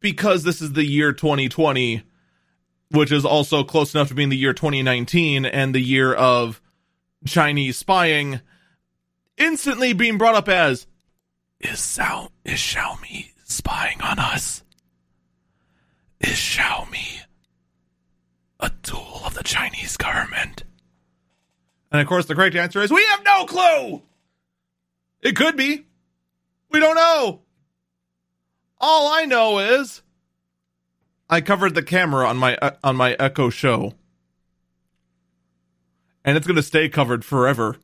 [0.00, 2.02] because this is the year 2020,
[2.90, 6.60] which is also close enough to being the year 2019 and the year of
[7.26, 8.40] Chinese spying,
[9.36, 10.86] instantly being brought up as
[11.60, 14.62] is Xiao is Xiaomi spying on us?
[16.20, 17.22] Is Xiaomi
[18.60, 20.64] a tool of the Chinese government?
[21.90, 24.02] And of course, the correct answer is we have no clue.
[25.22, 25.86] It could be.
[26.70, 27.40] We don't know.
[28.78, 30.02] All I know is
[31.28, 33.94] I covered the camera on my uh, on my Echo Show.
[36.24, 37.76] And it's going to stay covered forever.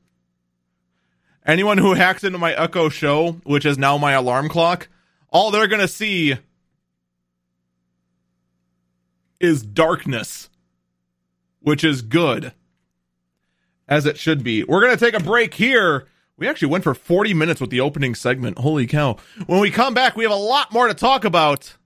[1.46, 4.88] Anyone who hacks into my Echo Show, which is now my alarm clock,
[5.30, 6.36] all they're going to see
[9.40, 10.48] is darkness,
[11.60, 12.52] which is good.
[13.88, 14.64] As it should be.
[14.64, 16.08] We're going to take a break here
[16.38, 18.58] we actually went for 40 minutes with the opening segment.
[18.58, 19.16] Holy cow.
[19.46, 21.76] When we come back, we have a lot more to talk about,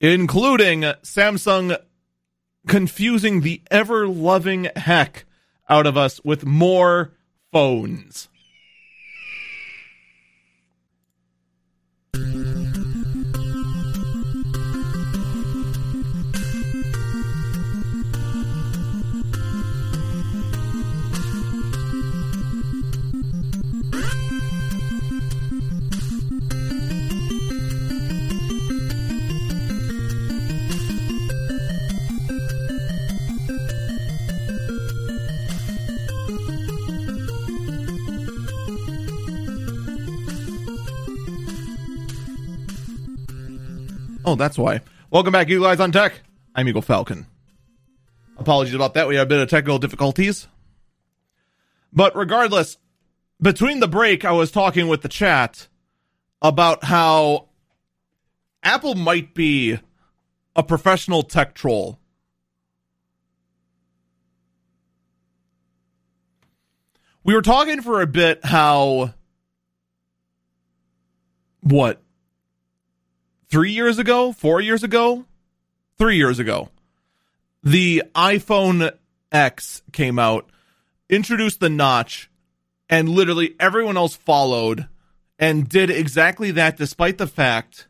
[0.00, 1.76] including Samsung
[2.68, 5.24] confusing the ever loving heck
[5.68, 7.12] out of us with more
[7.50, 8.28] phones.
[44.28, 44.82] Oh, that's why.
[45.10, 46.20] Welcome back, you guys on Tech.
[46.54, 47.26] I'm Eagle Falcon.
[48.36, 49.08] Apologies about that.
[49.08, 50.48] We had a bit of technical difficulties.
[51.94, 52.76] But regardless,
[53.40, 55.68] between the break, I was talking with the chat
[56.42, 57.48] about how
[58.62, 59.78] Apple might be
[60.54, 61.98] a professional tech troll.
[67.24, 69.14] We were talking for a bit how
[71.62, 72.02] what
[73.48, 75.24] three years ago, four years ago,
[75.96, 76.68] three years ago,
[77.62, 78.92] the iPhone
[79.32, 80.48] X came out,
[81.08, 82.30] introduced the notch,
[82.88, 84.86] and literally everyone else followed
[85.38, 87.86] and did exactly that despite the fact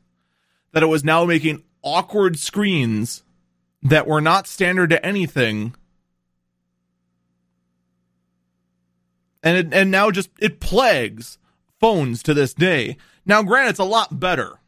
[0.72, 3.22] that it was now making awkward screens
[3.82, 5.74] that were not standard to anything.
[9.42, 11.38] And it, and now just it plagues
[11.78, 12.96] phones to this day.
[13.24, 14.58] Now granted it's a lot better.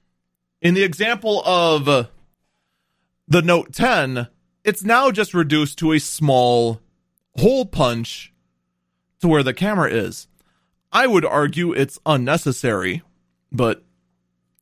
[0.63, 2.05] In the example of uh,
[3.27, 4.29] the Note 10,
[4.65, 6.81] it's now just reduced to a small
[7.37, 8.33] hole punch
[9.21, 10.29] to where the camera is.
[10.93, 13.03] I would argue it's unnecessary,
[13.51, 13.83] but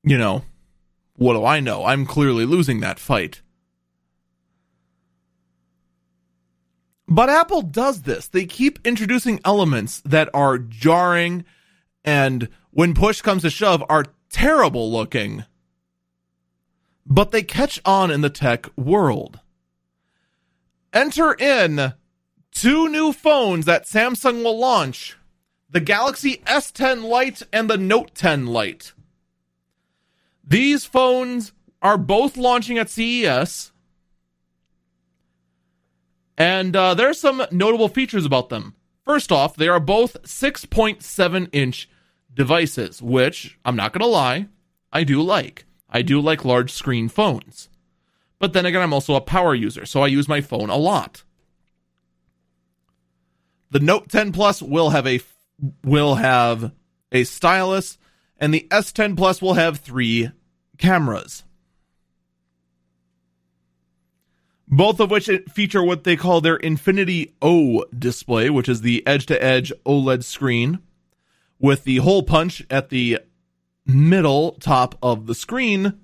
[0.05, 0.45] you know,
[1.17, 1.85] what do I know?
[1.85, 3.43] I'm clearly losing that fight.
[7.09, 8.29] But Apple does this.
[8.29, 11.45] They keep introducing elements that are jarring
[12.05, 15.45] and when push comes to shove are terrible looking.
[17.09, 19.41] But they catch on in the tech world.
[20.93, 21.95] Enter in
[22.53, 25.17] two new phones that Samsung will launch
[25.71, 28.93] the Galaxy S10 Lite and the Note 10 Lite.
[30.45, 33.73] These phones are both launching at CES.
[36.37, 38.75] And uh, there are some notable features about them.
[39.05, 41.89] First off, they are both 6.7 inch
[42.33, 44.49] devices, which I'm not going to lie,
[44.93, 45.65] I do like.
[45.91, 47.69] I do like large screen phones.
[48.39, 51.25] But then again, I'm also a power user, so I use my phone a lot.
[53.71, 55.21] The Note 10 Plus will have a
[55.85, 56.73] will have
[57.11, 57.99] a stylus
[58.39, 60.31] and the S10 Plus will have 3
[60.79, 61.43] cameras.
[64.69, 69.27] Both of which feature what they call their Infinity O display, which is the edge
[69.27, 70.79] to edge OLED screen
[71.59, 73.19] with the hole punch at the
[73.89, 75.99] middle top of the screen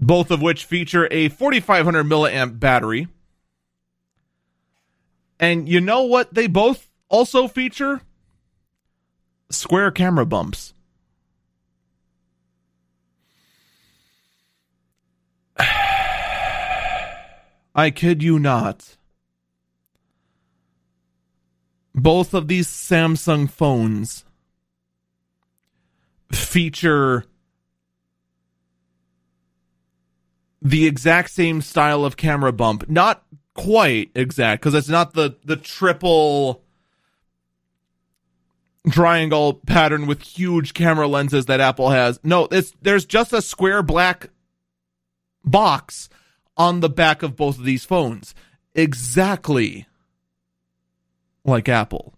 [0.00, 3.08] both of which feature a 4500 milliamp battery.
[5.40, 8.02] And you know what they both also feature?
[9.50, 10.74] Square camera bumps.
[17.74, 18.97] I kid you not.
[21.98, 24.24] Both of these Samsung phones
[26.30, 27.24] feature
[30.62, 32.88] the exact same style of camera bump.
[32.88, 33.24] Not
[33.54, 36.62] quite exact because it's not the the triple
[38.88, 42.20] triangle pattern with huge camera lenses that Apple has.
[42.22, 44.30] No, it's there's just a square black
[45.44, 46.08] box
[46.56, 48.36] on the back of both of these phones.
[48.76, 49.87] Exactly
[51.44, 52.14] like Apple.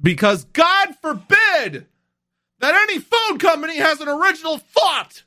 [0.00, 1.86] Because God forbid
[2.60, 5.24] that any phone company has an original thought.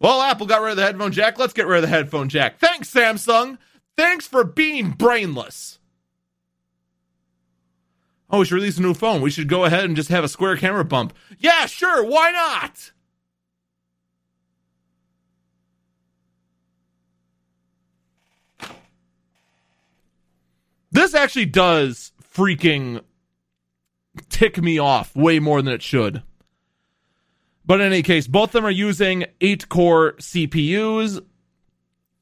[0.00, 1.38] Well, Apple got rid of the headphone jack.
[1.38, 2.58] Let's get rid of the headphone jack.
[2.58, 3.58] Thanks, Samsung.
[3.96, 5.78] Thanks for being brainless.
[8.28, 9.22] Oh, we should release a new phone.
[9.22, 11.14] We should go ahead and just have a square camera bump.
[11.38, 12.04] Yeah, sure.
[12.04, 12.92] Why not?
[20.94, 23.00] This actually does freaking
[24.28, 26.22] tick me off way more than it should.
[27.66, 31.20] But in any case, both of them are using 8 core CPUs.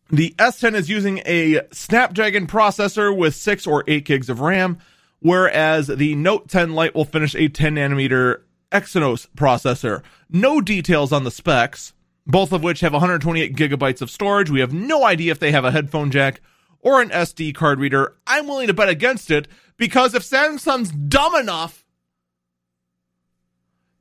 [0.08, 4.78] The S10 is using a Snapdragon processor with 6 or 8 gigs of RAM,
[5.20, 10.02] whereas the Note 10 Lite will finish a 10 nanometer Exynos processor.
[10.30, 11.92] No details on the specs,
[12.26, 14.48] both of which have 128 gigabytes of storage.
[14.48, 16.40] We have no idea if they have a headphone jack
[16.82, 18.14] or an SD card reader.
[18.26, 21.84] I'm willing to bet against it because if Samsung's dumb enough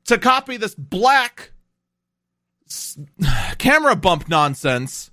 [0.05, 1.51] to copy this black
[2.67, 2.97] s-
[3.57, 5.11] camera bump nonsense.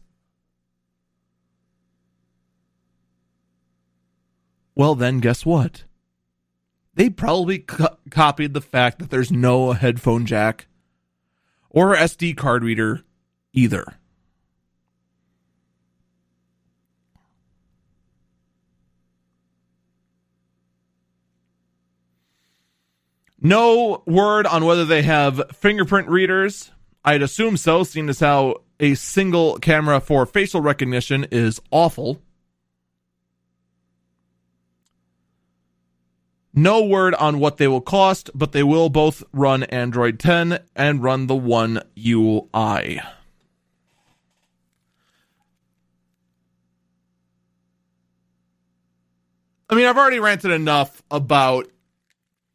[4.75, 5.85] Well, then, guess what?
[6.95, 10.67] They probably co- copied the fact that there's no headphone jack
[11.71, 13.03] or SD card reader
[13.53, 13.98] either.
[23.41, 26.73] No word on whether they have fingerprint readers.
[27.05, 32.21] I'd assume so, seeing as how a single camera for facial recognition is awful.
[36.53, 41.03] No word on what they will cost, but they will both run Android 10 and
[41.03, 43.01] run the One UI.
[49.71, 51.69] I mean, I've already ranted enough about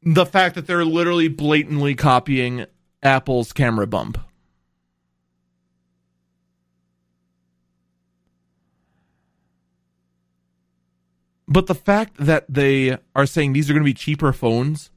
[0.06, 2.66] the fact that they're literally blatantly copying
[3.02, 4.20] Apple's camera bump.
[11.48, 14.90] But the fact that they are saying these are going to be cheaper phones,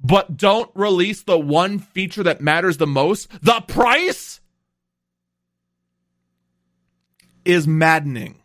[0.00, 4.40] but don't release the one feature that matters the most, the price,
[7.44, 8.36] is maddening.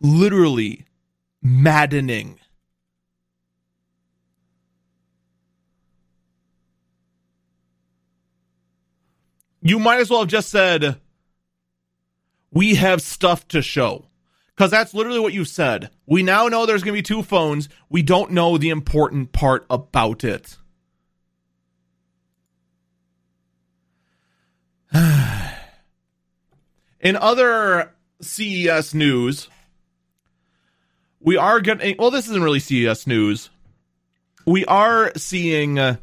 [0.00, 0.86] Literally
[1.40, 2.40] maddening.
[9.62, 11.00] You might as well have just said,
[12.52, 14.06] We have stuff to show.
[14.54, 15.90] Because that's literally what you said.
[16.04, 17.70] We now know there's going to be two phones.
[17.88, 20.58] We don't know the important part about it.
[27.00, 29.48] In other CES news,
[31.18, 33.48] we are getting, well, this isn't really CES news.
[34.44, 35.96] We are seeing uh,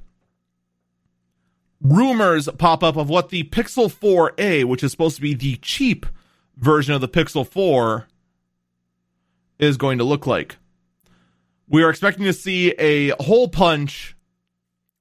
[1.81, 6.05] rumors pop up of what the Pixel 4a, which is supposed to be the cheap
[6.57, 8.07] version of the Pixel 4,
[9.59, 10.57] is going to look like.
[11.67, 14.15] We are expecting to see a hole punch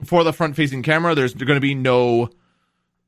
[0.04, 1.14] for the front facing camera.
[1.14, 2.30] There's going to be no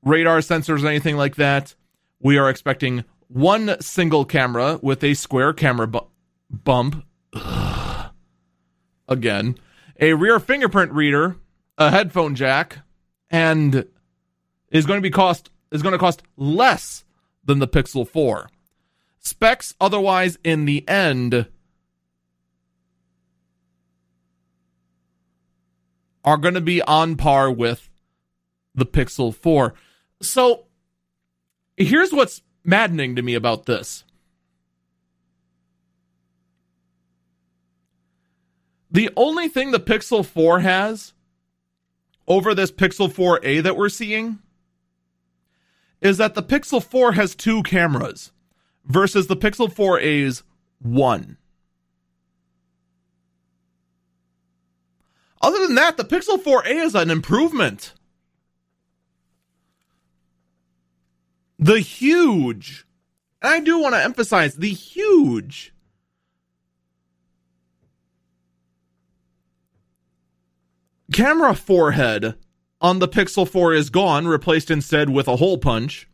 [0.03, 1.75] radar sensors or anything like that.
[2.21, 6.07] We are expecting one single camera with a square camera bu-
[6.51, 7.05] bump.
[7.33, 8.11] Ugh.
[9.09, 9.57] Again,
[10.01, 11.37] a rear fingerprint reader,
[11.77, 12.79] a headphone jack,
[13.31, 13.87] and
[14.71, 17.05] is going to be cost is going to cost less
[17.45, 18.49] than the Pixel 4.
[19.21, 21.47] Specs otherwise in the end
[26.25, 27.89] are going to be on par with
[28.75, 29.75] the Pixel 4.
[30.21, 30.67] So
[31.77, 34.05] here's what's maddening to me about this.
[38.91, 41.13] The only thing the Pixel 4 has
[42.31, 44.39] over this Pixel 4a that we're seeing
[46.01, 48.31] is that the Pixel 4 has two cameras
[48.85, 50.45] versus the Pixel 4a's
[50.79, 51.39] one.
[55.43, 57.95] Other than that, the Pixel 4a is an improvement.
[61.59, 62.87] The huge,
[63.43, 65.75] and I do want to emphasize the huge
[71.13, 72.35] camera forehead
[72.81, 76.09] on the Pixel 4 is gone, replaced instead with a hole punch.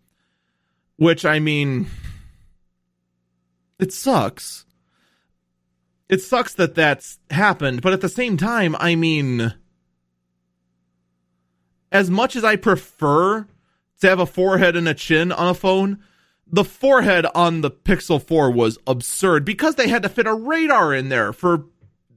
[0.96, 1.88] Which, I mean,
[3.78, 4.64] it sucks.
[6.08, 9.54] It sucks that that's happened, but at the same time, I mean,
[11.90, 13.46] as much as I prefer
[14.00, 15.98] to have a forehead and a chin on a phone,
[16.46, 20.94] the forehead on the Pixel 4 was absurd because they had to fit a radar
[20.94, 21.66] in there for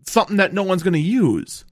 [0.06, 1.66] something that no one's going to use.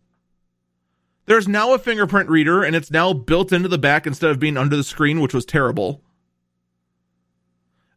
[1.28, 4.56] There's now a fingerprint reader, and it's now built into the back instead of being
[4.56, 6.02] under the screen, which was terrible.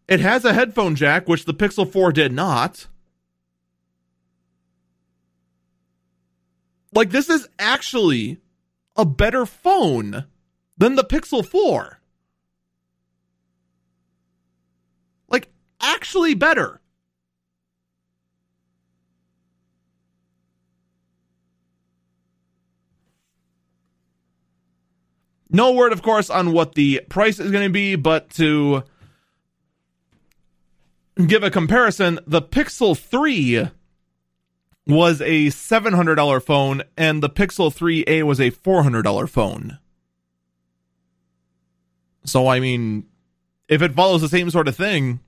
[0.09, 2.89] It has a headphone jack, which the Pixel 4 did not.
[6.93, 8.41] Like, this is actually
[8.97, 10.25] a better phone
[10.77, 12.01] than the Pixel 4.
[15.29, 16.81] Like, actually better.
[25.51, 28.85] No word, of course, on what the price is going to be, but to
[31.27, 33.69] give a comparison, the Pixel 3
[34.87, 39.79] was a $700 phone and the Pixel 3a was a $400 phone.
[42.25, 43.07] So, I mean,
[43.69, 45.21] if it follows the same sort of thing,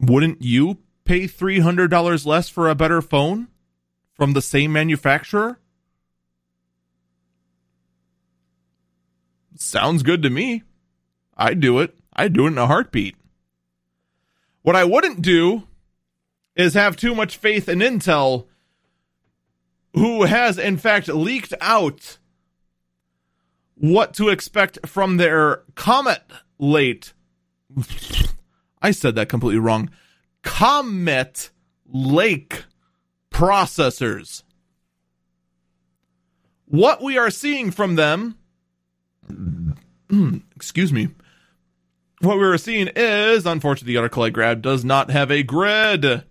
[0.00, 3.48] wouldn't you pay $300 less for a better phone
[4.14, 5.58] from the same manufacturer?
[9.56, 10.62] Sounds good to me.
[11.36, 11.96] I'd do it.
[12.14, 13.16] I'd do it in a heartbeat.
[14.62, 15.64] What I wouldn't do
[16.54, 18.46] is have too much faith in Intel,
[19.94, 22.18] who has in fact leaked out
[23.74, 26.22] what to expect from their Comet
[26.58, 27.12] late.
[28.80, 29.90] I said that completely wrong.
[30.42, 31.50] Comet
[31.86, 32.64] Lake
[33.30, 34.42] processors.
[36.64, 38.36] what we are seeing from them,
[39.28, 41.08] Hmm, excuse me,
[42.20, 46.24] what we are seeing is, unfortunately, the autoclave grab does not have a grid.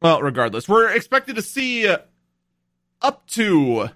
[0.00, 1.86] Well, regardless, we're expected to see
[3.00, 3.90] up to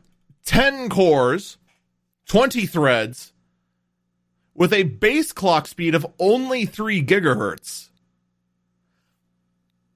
[0.45, 1.59] 10 cores,
[2.27, 3.33] 20 threads,
[4.55, 7.89] with a base clock speed of only 3 gigahertz.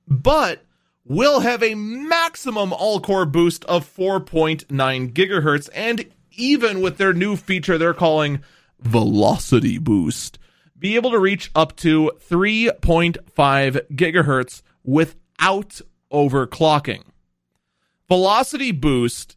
[0.09, 0.65] But
[1.11, 6.07] will have a maximum all core boost of 4.9 gigahertz, and
[6.37, 8.45] even with their new feature they're calling
[8.79, 10.39] Velocity Boost,
[10.79, 13.19] be able to reach up to 3.5
[13.97, 15.81] gigahertz without
[16.13, 17.03] overclocking.
[18.07, 19.37] Velocity Boost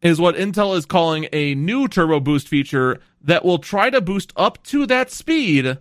[0.00, 4.32] is what Intel is calling a new turbo boost feature that will try to boost
[4.36, 5.78] up to that speed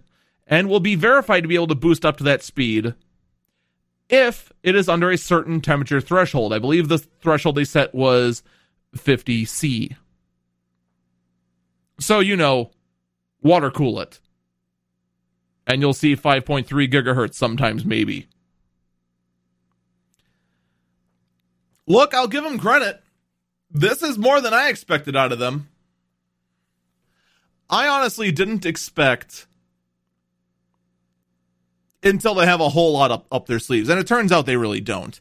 [0.47, 2.95] and will be verified to be able to boost up to that speed
[4.10, 6.53] if it is under a certain temperature threshold.
[6.53, 8.43] I believe the threshold they set was
[8.95, 9.95] 50 C.
[11.99, 12.72] So, you know,
[13.41, 14.20] water cool it.
[15.66, 18.28] And you'll see 5.3 gigahertz sometimes, maybe.
[21.86, 23.01] Look, I'll give them credit.
[23.70, 25.70] This is more than I expected out of them.
[27.70, 29.47] I honestly didn't expect
[32.08, 33.89] until they have a whole lot up, up their sleeves.
[33.89, 35.20] And it turns out they really don't.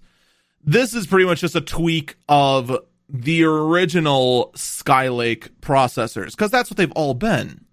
[0.64, 2.76] This is pretty much just a tweak of
[3.09, 7.64] the original Skylake processors, because that's what they've all been.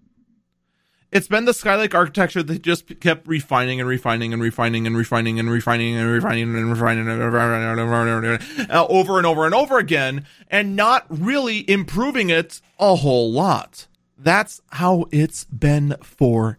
[1.10, 5.38] It's been the Skylake architecture that just kept refining and refining and refining and refining
[5.38, 10.26] and refining and refining and refining and refining uh, over and over and over again,
[10.50, 13.86] and not really improving it a whole lot.
[14.18, 16.58] That's how it's been for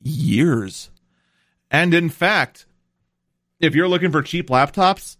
[0.00, 0.90] years.
[1.76, 2.64] And in fact,
[3.60, 5.18] if you're looking for cheap laptops,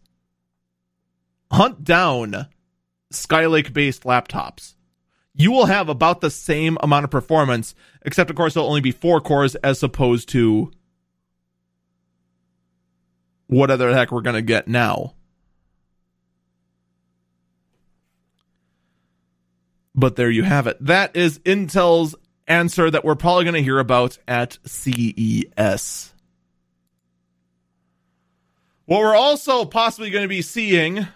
[1.52, 2.46] hunt down
[3.12, 4.72] Skylake based laptops.
[5.34, 7.74] You will have about the same amount of performance,
[8.07, 10.70] except of course it'll only be four cores as opposed to
[13.48, 15.12] whatever the heck we're gonna get now.
[19.94, 20.78] But there you have it.
[20.80, 22.14] That is Intel's
[22.46, 26.14] answer that we're probably going to hear about at CES.
[28.87, 31.09] What we're also possibly going to be seeing,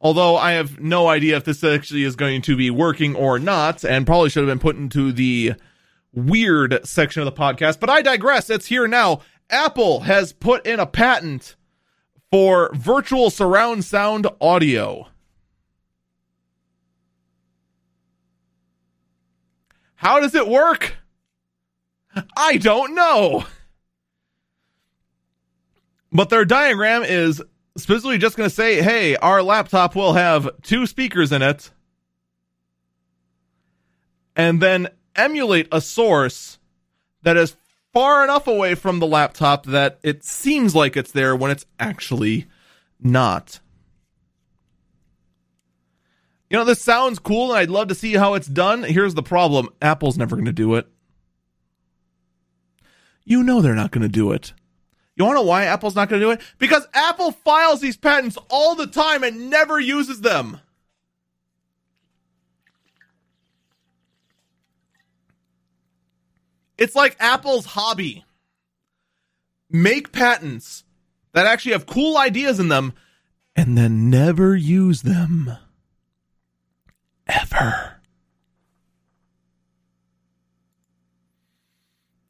[0.00, 3.84] although I have no idea if this actually is going to be working or not,
[3.84, 5.54] and probably should have been put into the
[6.12, 8.50] weird section of the podcast, but I digress.
[8.50, 9.20] It's here now.
[9.50, 11.56] Apple has put in a patent
[12.30, 15.08] for virtual surround sound audio.
[19.96, 20.98] How does it work?
[22.36, 23.44] I don't know.
[26.12, 27.42] But their diagram is
[27.76, 31.70] specifically just going to say, hey, our laptop will have two speakers in it.
[34.34, 36.58] And then emulate a source
[37.22, 37.56] that is
[37.92, 42.46] far enough away from the laptop that it seems like it's there when it's actually
[43.00, 43.60] not.
[46.50, 48.82] You know, this sounds cool and I'd love to see how it's done.
[48.82, 50.86] Here's the problem Apple's never going to do it.
[53.24, 54.54] You know they're not going to do it.
[55.18, 56.40] You want to know why Apple's not going to do it?
[56.58, 60.60] Because Apple files these patents all the time and never uses them.
[66.78, 68.24] It's like Apple's hobby.
[69.68, 70.84] Make patents
[71.32, 72.92] that actually have cool ideas in them
[73.56, 75.50] and then never use them.
[77.26, 78.00] Ever.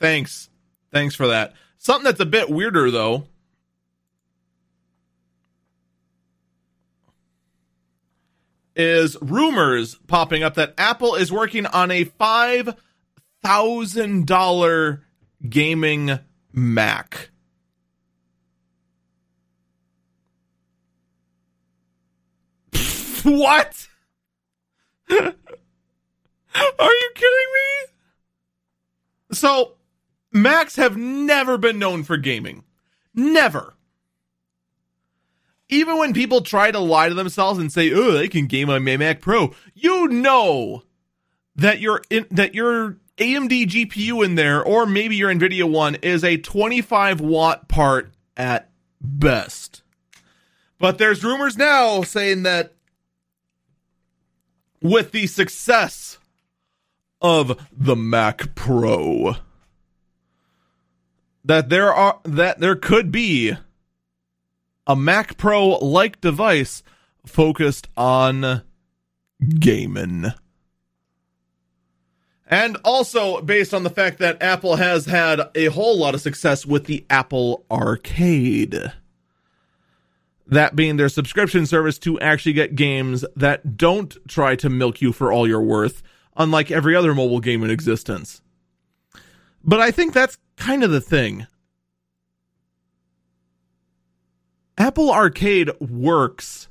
[0.00, 0.48] Thanks.
[0.90, 1.52] Thanks for that.
[1.88, 3.28] Something that's a bit weirder, though.
[8.76, 15.00] Is rumors popping up that Apple is working on a $5,000
[15.48, 16.18] gaming
[16.52, 17.30] Mac.
[23.22, 23.88] what?
[25.10, 25.32] Are
[26.78, 27.86] you kidding me?
[29.32, 29.77] So,
[30.32, 32.64] Macs have never been known for gaming.
[33.14, 33.74] Never.
[35.68, 38.84] Even when people try to lie to themselves and say, "Oh, they can game on
[38.84, 40.84] my Mac Pro," you know
[41.56, 46.36] that your that your AMD GPU in there, or maybe your NVIDIA one, is a
[46.36, 48.70] 25 watt part at
[49.00, 49.82] best.
[50.78, 52.74] But there's rumors now saying that
[54.80, 56.18] with the success
[57.20, 59.36] of the Mac Pro,
[61.48, 63.54] that there are that there could be
[64.86, 66.82] a Mac Pro like device
[67.26, 68.62] focused on
[69.58, 70.26] gaming.
[72.50, 76.64] And also based on the fact that Apple has had a whole lot of success
[76.64, 78.92] with the Apple Arcade.
[80.46, 85.12] That being their subscription service to actually get games that don't try to milk you
[85.12, 86.02] for all you're worth,
[86.36, 88.40] unlike every other mobile game in existence.
[89.68, 91.46] But I think that's kind of the thing.
[94.78, 96.68] Apple Arcade works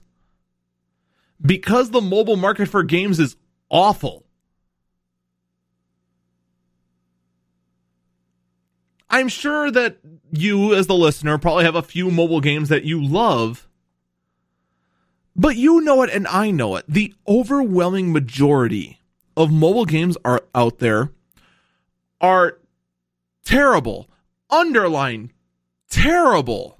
[1.39, 3.35] because the mobile market for games is
[3.69, 4.25] awful.
[9.11, 9.99] I'm sure that
[10.31, 13.67] you, as the listener, probably have a few mobile games that you love.
[15.35, 16.85] But you know it and I know it.
[16.87, 18.99] The overwhelming majority
[19.35, 21.11] of mobile games are out there
[22.19, 22.57] are
[23.47, 24.09] terrible,
[24.49, 25.31] underline
[25.89, 26.77] terrible,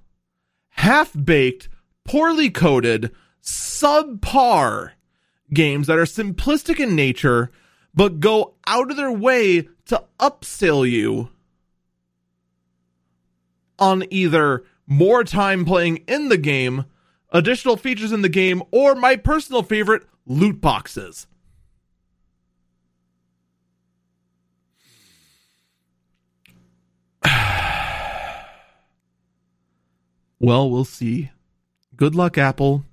[0.72, 1.70] half baked,
[2.04, 3.10] poorly coded,
[3.42, 4.92] subpar
[5.54, 7.50] games that are simplistic in nature
[7.94, 11.30] but go out of their way to upsell you
[13.80, 16.84] on either more time playing in the game,
[17.32, 21.28] additional features in the game, or my personal favorite, loot boxes.
[30.40, 31.32] Well, we'll see.
[31.96, 32.84] Good luck, Apple.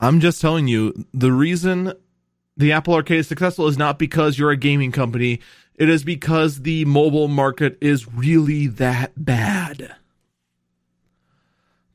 [0.00, 1.94] I'm just telling you, the reason
[2.56, 5.40] the Apple Arcade is successful is not because you're a gaming company.
[5.76, 9.94] It is because the mobile market is really that bad.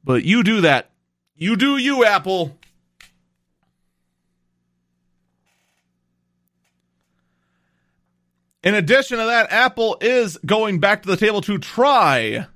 [0.03, 0.89] But you do that.
[1.35, 2.57] You do you, Apple.
[8.63, 12.47] In addition to that, Apple is going back to the table to try.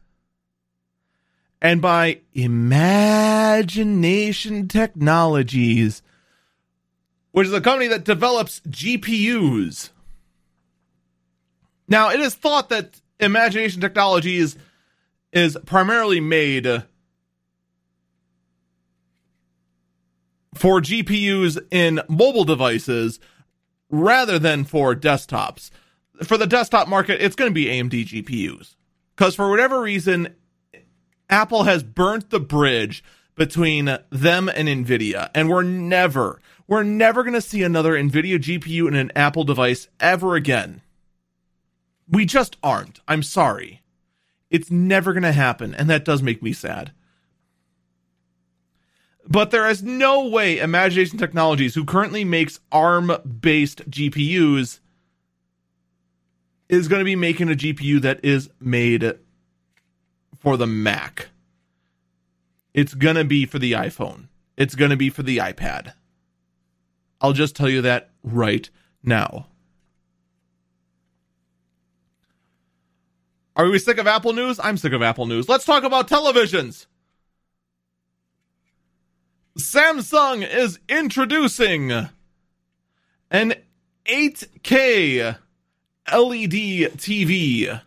[1.64, 6.04] And by Imagination Technologies,
[7.32, 9.92] which is a company that develops GPUs.
[11.88, 14.58] Now, it is thought that Imagination Technologies
[15.32, 16.66] is primarily made
[20.54, 23.22] for GPUs in mobile devices
[23.90, 25.70] rather than for desktops.
[26.24, 28.76] For the desktop market, it's going to be AMD GPUs.
[29.16, 30.36] Because for whatever reason,
[31.34, 33.04] Apple has burnt the bridge
[33.34, 35.32] between them and Nvidia.
[35.34, 39.88] And we're never, we're never going to see another Nvidia GPU in an Apple device
[40.00, 40.84] ever again.
[42.08, 43.00] We just aren't.
[43.08, 43.82] I'm sorry.
[44.52, 45.74] It's never going to happen.
[45.74, 46.92] And that does make me sad.
[49.28, 53.12] But there is no way Imagination Technologies, who currently makes ARM
[53.42, 54.82] based GPUs,
[56.70, 59.18] is going to be making a GPU that is made
[60.44, 61.30] for the Mac.
[62.74, 64.28] It's going to be for the iPhone.
[64.58, 65.94] It's going to be for the iPad.
[67.22, 68.70] I'll just tell you that right
[69.02, 69.48] now.
[73.56, 74.60] Are we sick of Apple news?
[74.62, 75.48] I'm sick of Apple news.
[75.48, 76.88] Let's talk about televisions.
[79.58, 81.92] Samsung is introducing
[83.32, 83.54] an
[84.06, 85.38] 8K
[86.12, 86.52] LED
[86.98, 87.82] TV,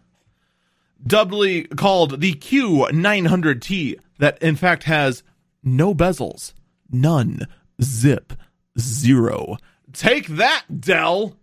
[1.06, 5.22] doubly called the Q900T, that in fact has
[5.62, 6.52] no bezels,
[6.90, 7.46] none,
[7.82, 8.32] zip,
[8.78, 9.58] zero.
[9.92, 11.36] Take that, Dell!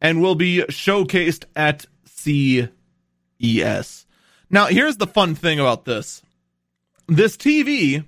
[0.00, 2.70] And will be showcased at CES.
[4.50, 6.22] Now, here's the fun thing about this
[7.08, 8.04] this TV,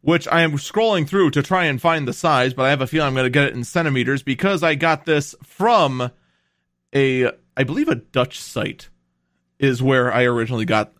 [0.00, 2.86] which I am scrolling through to try and find the size, but I have a
[2.86, 6.10] feeling I'm going to get it in centimeters because I got this from
[6.94, 8.88] a, I believe, a Dutch site
[9.58, 10.92] is where I originally got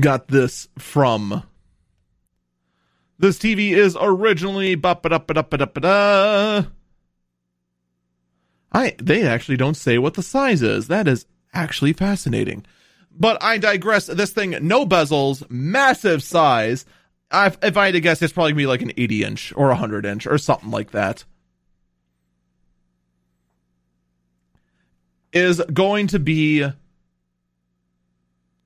[0.00, 1.42] got this from.
[3.18, 4.76] This TV is originally
[8.72, 10.88] I they actually don't say what the size is.
[10.88, 12.66] That is actually fascinating.
[13.10, 14.06] But I digress.
[14.06, 16.84] This thing, no bezels, massive size.
[17.30, 19.68] I've, if I had to guess, it's probably gonna be like an 80 inch or
[19.68, 21.24] 100 inch or something like that.
[25.32, 26.66] Is going to be.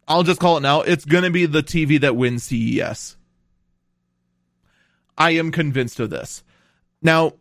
[0.06, 0.82] I'll just call it now.
[0.82, 3.16] It's going to be the TV that wins CES.
[5.16, 6.42] I am convinced of this.
[7.02, 7.34] Now,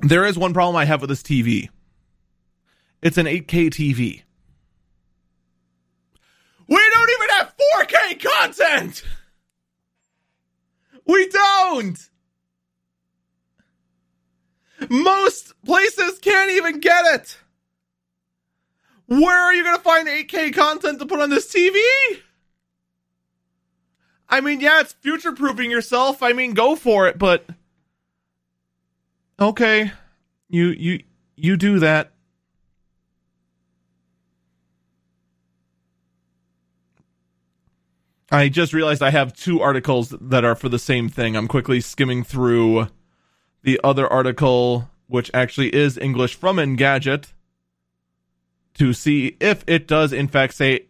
[0.00, 1.68] there is one problem I have with this TV.
[3.02, 4.22] It's an 8K TV.
[6.68, 9.04] We don't even have 4K content.
[11.06, 11.98] We don't.
[14.90, 17.38] Most places can't even get it.
[19.06, 21.76] Where are you to find 8K content to put on this TV?
[24.28, 26.22] I mean, yeah, it's future proofing yourself.
[26.22, 27.46] I mean, go for it, but
[29.38, 29.92] okay.
[30.48, 31.02] You you
[31.36, 32.12] you do that.
[38.30, 41.36] I just realized I have two articles that are for the same thing.
[41.36, 42.88] I'm quickly skimming through
[43.62, 47.32] the other article, which actually is English from Engadget,
[48.74, 50.86] to see if it does in fact say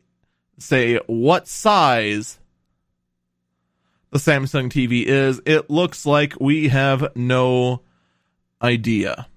[0.58, 2.38] say what size
[4.10, 5.40] the Samsung TV is.
[5.44, 7.82] It looks like we have no
[8.62, 9.28] idea.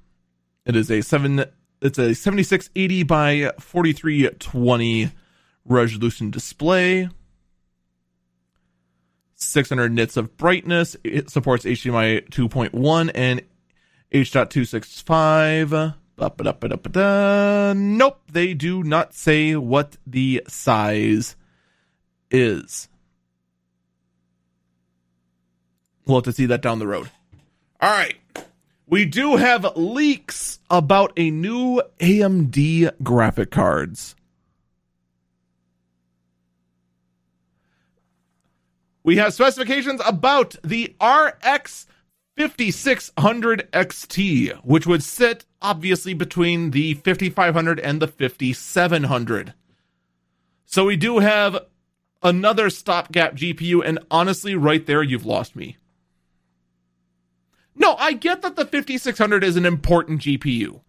[0.66, 1.44] It is a seven.
[1.82, 5.12] It's a 7680 by 4320
[5.66, 7.10] resolution display.
[9.40, 10.96] 600 nits of brightness.
[11.04, 13.42] It supports HDMI 2.1 and
[14.12, 15.96] H.265.
[17.76, 21.36] Nope, they do not say what the size
[22.30, 22.90] is.
[26.06, 27.10] We'll have to see that down the road.
[27.80, 28.18] All right.
[28.88, 34.16] We do have leaks about a new AMD graphic cards.
[39.10, 41.88] We have specifications about the RX
[42.38, 49.56] 5600 XT, which would sit obviously between the 5500 and the 5700.
[50.68, 51.58] So we do have
[52.22, 55.78] another stopgap GPU, and honestly, right there, you've lost me.
[57.76, 60.82] No, I get that the 5600 is an important GPU.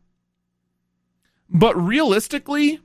[1.49, 2.81] But realistically,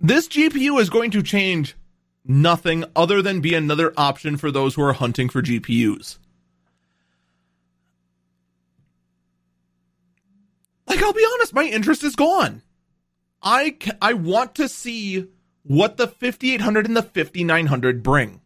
[0.00, 1.74] this GPU is going to change
[2.28, 6.18] nothing other than be another option for those who are hunting for GPUs.
[10.86, 12.62] Like I'll be honest, my interest is gone.
[13.42, 15.26] I I want to see
[15.62, 18.40] what the 5800 and the 5900 bring.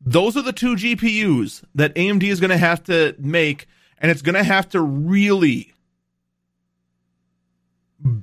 [0.00, 3.66] Those are the two GPUs that AMD is going to have to make
[3.98, 5.74] and it's going to have to really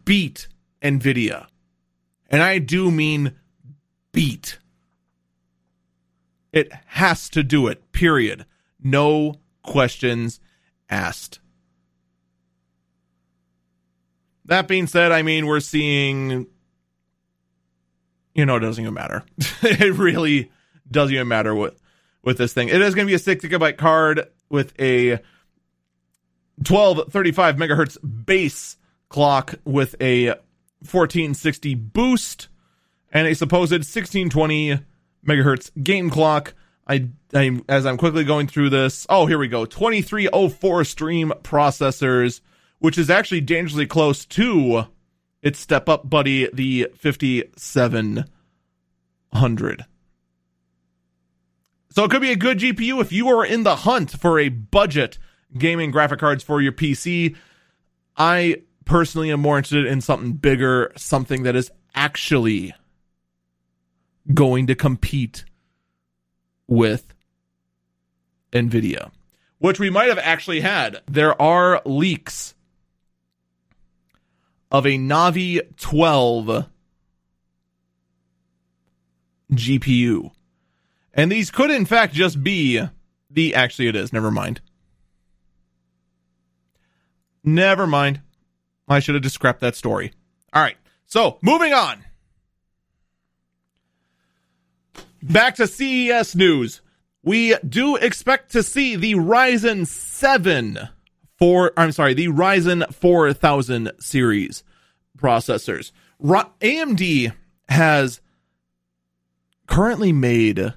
[0.06, 0.48] beat
[0.82, 1.48] Nvidia.
[2.30, 3.34] And I do mean
[4.12, 4.60] beat.
[6.54, 8.46] It has to do it, period.
[8.82, 10.40] No questions
[10.90, 11.40] asked.
[14.46, 16.46] That being said, I mean, we're seeing,
[18.36, 19.24] you know, it doesn't even matter.
[19.64, 20.52] it really
[20.90, 21.78] doesn't even matter what
[22.22, 22.68] with this thing.
[22.68, 25.14] It is going to be a six gigabyte card with a
[26.58, 28.78] 1235 megahertz base
[29.10, 30.28] clock with a
[30.82, 32.48] 1460 boost
[33.12, 34.80] and a supposed 1620
[35.28, 36.54] megahertz game clock.
[36.88, 39.06] I, I as I'm quickly going through this.
[39.10, 39.66] Oh, here we go.
[39.66, 42.42] 2304 stream processors,
[42.80, 44.88] which is actually dangerously close to
[45.42, 49.86] its step up buddy, the 5700.
[51.90, 54.50] So it could be a good GPU if you are in the hunt for a
[54.50, 55.18] budget
[55.56, 57.36] gaming graphic cards for your PC.
[58.18, 62.74] I personally am more interested in something bigger, something that is actually
[64.32, 65.46] going to compete
[66.68, 67.14] with
[68.52, 69.12] Nvidia,
[69.60, 71.02] which we might have actually had.
[71.08, 72.54] There are leaks
[74.72, 76.68] of a Navi 12
[79.52, 80.32] GPU.
[81.14, 82.82] And these could, in fact, just be
[83.30, 83.54] the.
[83.54, 84.12] Actually, it is.
[84.12, 84.62] Never mind.
[87.44, 88.22] Never mind.
[88.88, 90.14] I should have just scrapped that story.
[90.54, 90.78] All right.
[91.06, 92.04] So, moving on.
[95.24, 96.82] Back to CES news.
[97.24, 100.90] We do expect to see the Ryzen 7
[101.40, 104.64] for I'm sorry, the Ryzen 4000 series
[105.18, 105.94] processors.
[106.22, 107.34] AMD
[107.70, 108.20] has
[109.66, 110.74] currently made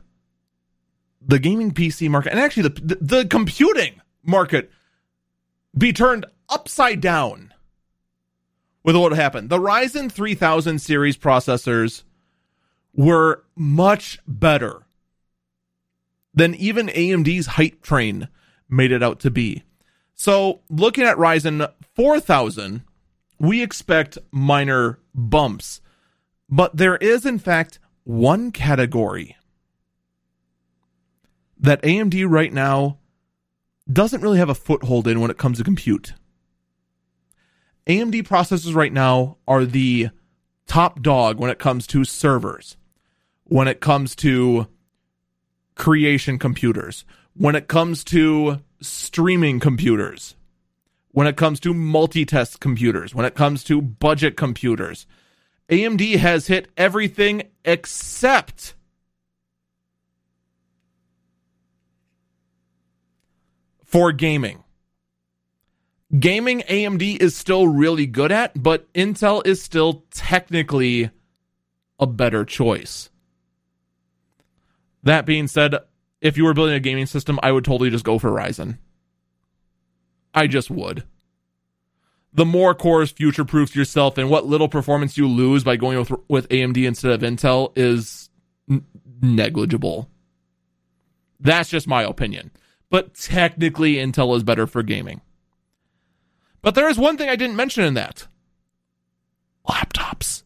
[1.21, 4.71] the gaming PC market and actually the, the, computing market
[5.77, 7.53] be turned upside down
[8.85, 9.51] with what happened.
[9.51, 12.05] The Ryzen 3000 series processors
[12.97, 14.87] were much better
[16.35, 18.29] than even AMD's hype train
[18.69, 19.63] made it out to be.
[20.15, 22.83] So, looking at Ryzen 4000,
[23.39, 25.81] we expect minor bumps,
[26.49, 29.37] but there is, in fact, one category
[31.59, 32.99] that AMD right now
[33.91, 36.15] doesn't really have a foothold in when it comes to compute.
[37.87, 40.09] AMD processors right now are the
[40.67, 42.77] top dog when it comes to servers,
[43.49, 44.67] when it comes to
[45.75, 50.35] creation computers, when it comes to streaming computers,
[51.13, 55.07] when it comes to multi-test computers, when it comes to budget computers.
[55.69, 58.75] AMD has hit everything except
[63.85, 64.63] for gaming.
[66.19, 71.11] Gaming AMD is still really good at, but Intel is still technically
[71.99, 73.11] a better choice.
[75.07, 75.77] That being said,
[76.21, 78.79] if you were building a gaming system, I would totally just go for Ryzen.
[80.35, 81.05] I just would.
[82.33, 86.11] The more cores future proofs yourself, and what little performance you lose by going with,
[86.27, 88.31] with AMD instead of Intel is
[88.69, 88.85] n-
[89.23, 90.11] negligible.
[91.39, 92.51] That's just my opinion.
[92.91, 95.21] But technically, Intel is better for gaming.
[96.63, 98.27] But there is one thing I didn't mention in that
[99.69, 100.43] laptops.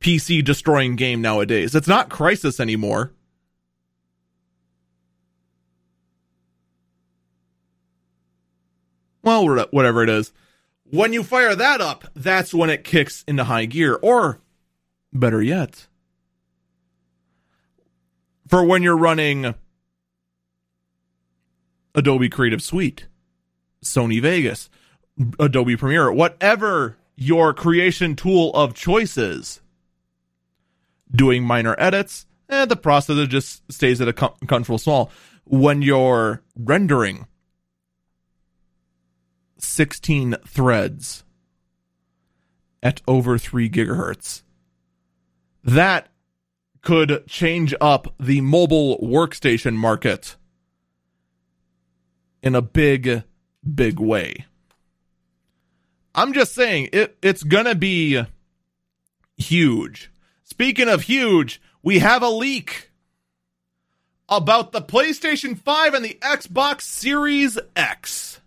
[0.00, 1.74] PC destroying game nowadays?
[1.74, 3.12] It's not Crysis anymore.
[9.22, 10.32] Well, whatever it is.
[10.84, 13.98] When you fire that up, that's when it kicks into high gear.
[14.02, 14.38] Or,
[15.14, 15.86] better yet,
[18.48, 19.54] for when you're running
[21.94, 23.06] Adobe Creative Suite,
[23.82, 24.68] Sony Vegas,
[25.38, 29.60] Adobe Premiere, whatever your creation tool of choice is,
[31.14, 35.10] doing minor edits, eh, the processor just stays at a com- comfortable small.
[35.44, 37.26] When you're rendering
[39.58, 41.24] 16 threads
[42.82, 44.42] at over 3 gigahertz,
[45.62, 46.08] that
[46.84, 50.36] could change up the mobile workstation market
[52.42, 53.24] in a big,
[53.74, 54.44] big way.
[56.14, 58.22] I'm just saying it, it's going to be
[59.36, 60.10] huge.
[60.44, 62.90] Speaking of huge, we have a leak
[64.28, 68.40] about the PlayStation 5 and the Xbox Series X.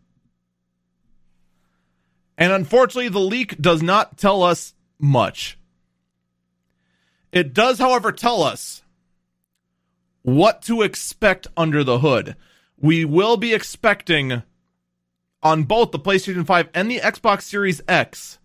[2.37, 5.56] And unfortunately, the leak does not tell us much.
[7.31, 8.83] It does, however, tell us
[10.21, 12.35] what to expect under the hood.
[12.77, 14.43] We will be expecting
[15.41, 18.39] on both the PlayStation 5 and the Xbox Series X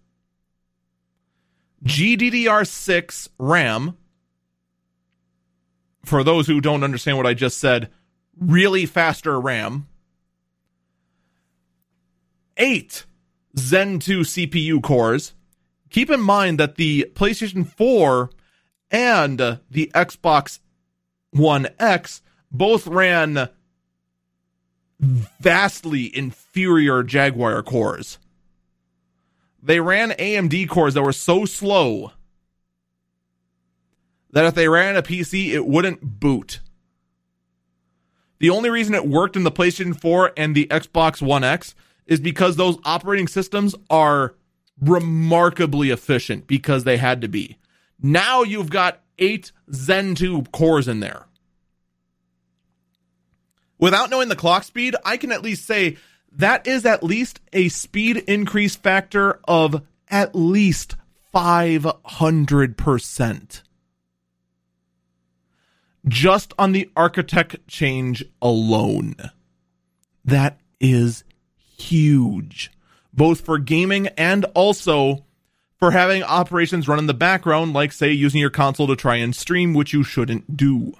[1.84, 3.96] GDDR6 RAM.
[6.04, 7.90] For those who don't understand what I just said,
[8.38, 9.86] really faster RAM.
[12.56, 13.06] 8
[13.58, 15.34] Zen 2 CPU cores.
[15.90, 18.30] Keep in mind that the PlayStation 4
[18.92, 19.38] and
[19.70, 20.60] the Xbox
[21.30, 23.48] One X both ran
[25.00, 28.18] vastly inferior Jaguar cores.
[29.60, 32.12] They ran AMD cores that were so slow
[34.30, 36.60] that if they ran a PC, it wouldn't boot.
[38.38, 41.74] The only reason it worked in the PlayStation 4 and the Xbox One X
[42.06, 44.34] is because those operating systems are
[44.80, 47.56] remarkably efficient because they had to be.
[48.02, 51.26] Now you've got eight Zen 2 cores in there.
[53.78, 55.96] Without knowing the clock speed, I can at least say
[56.32, 60.96] that is at least a speed increase factor of at least
[61.34, 63.62] 500%.
[66.08, 69.14] Just on the architect change alone.
[70.24, 71.24] That is
[71.76, 72.72] huge,
[73.12, 75.24] both for gaming and also
[75.82, 79.34] for having operations run in the background, like, say, using your console to try and
[79.34, 80.92] stream, which you shouldn't do.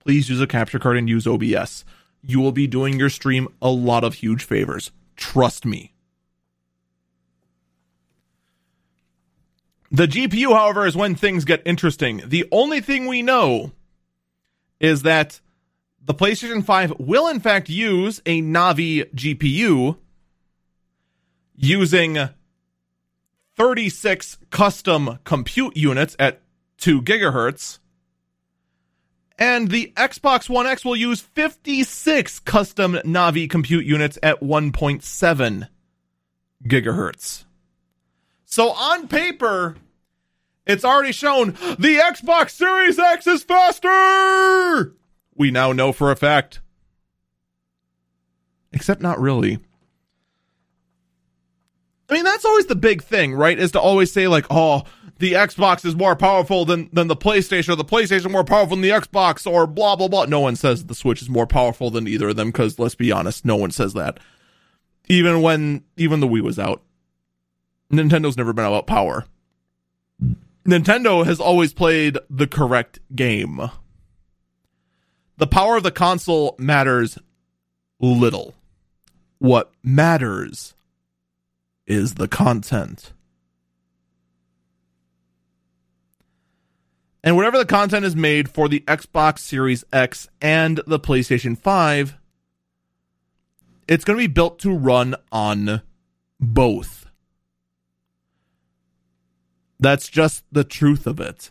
[0.00, 1.82] Please use a capture card and use OBS.
[2.22, 4.90] You will be doing your stream a lot of huge favors.
[5.16, 5.94] Trust me.
[9.90, 12.20] The GPU, however, is when things get interesting.
[12.26, 13.72] The only thing we know
[14.78, 15.40] is that
[16.04, 19.96] the PlayStation 5 will, in fact, use a Navi GPU
[21.56, 22.28] using
[23.58, 26.40] 36 custom compute units at
[26.78, 27.80] 2 gigahertz.
[29.36, 35.68] And the Xbox One X will use 56 custom Navi compute units at 1.7
[36.64, 37.44] gigahertz.
[38.44, 39.76] So on paper,
[40.66, 44.94] it's already shown the Xbox Series X is faster.
[45.34, 46.60] We now know for a fact.
[48.72, 49.58] Except not really.
[52.08, 53.58] I mean, that's always the big thing, right?
[53.58, 54.84] Is to always say like, "Oh,
[55.18, 58.82] the Xbox is more powerful than than the PlayStation, or the PlayStation more powerful than
[58.82, 62.08] the Xbox, or blah blah blah." No one says the Switch is more powerful than
[62.08, 64.18] either of them because let's be honest, no one says that.
[65.08, 66.82] Even when even the Wii was out,
[67.92, 69.26] Nintendo's never been about power.
[70.66, 73.70] Nintendo has always played the correct game.
[75.38, 77.18] The power of the console matters
[78.00, 78.54] little.
[79.38, 80.74] What matters
[81.88, 83.12] is the content.
[87.24, 92.16] And whatever the content is made for the Xbox Series X and the PlayStation 5,
[93.88, 95.82] it's going to be built to run on
[96.38, 97.06] both.
[99.80, 101.50] That's just the truth of it.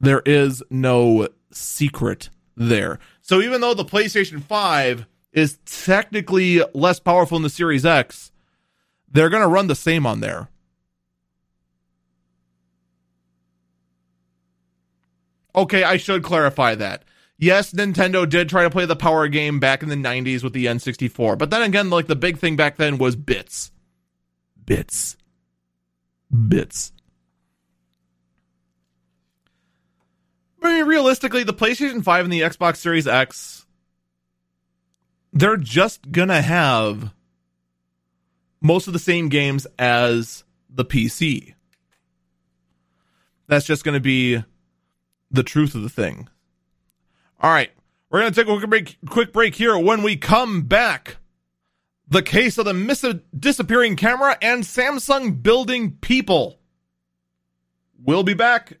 [0.00, 2.98] There is no secret there.
[3.22, 8.32] So even though the PlayStation 5 is technically less powerful than the Series X,
[9.10, 10.48] they're going to run the same on there.
[15.54, 17.04] Okay, I should clarify that.
[17.36, 20.66] Yes, Nintendo did try to play the power game back in the 90s with the
[20.66, 23.70] N64, but then again, like the big thing back then was bits.
[24.64, 25.16] Bits
[26.34, 26.92] bits.
[30.62, 33.63] I mean, realistically, the PlayStation 5 and the Xbox Series X,
[35.34, 37.12] they're just gonna have
[38.62, 41.54] most of the same games as the PC.
[43.48, 44.42] That's just gonna be
[45.30, 46.28] the truth of the thing.
[47.40, 47.70] All right,
[48.08, 49.76] we're gonna take a quick break, quick break here.
[49.76, 51.16] When we come back,
[52.08, 53.04] the case of the miss-
[53.36, 56.60] disappearing camera, and Samsung building people.
[58.02, 58.78] We'll be back.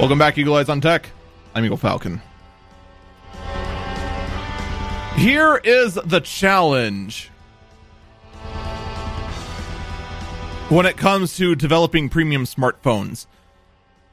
[0.00, 1.10] Welcome back, Eagle Eyes on Tech.
[1.54, 2.22] I'm Eagle Falcon.
[5.16, 7.28] Here is the challenge.
[10.70, 13.26] When it comes to developing premium smartphones.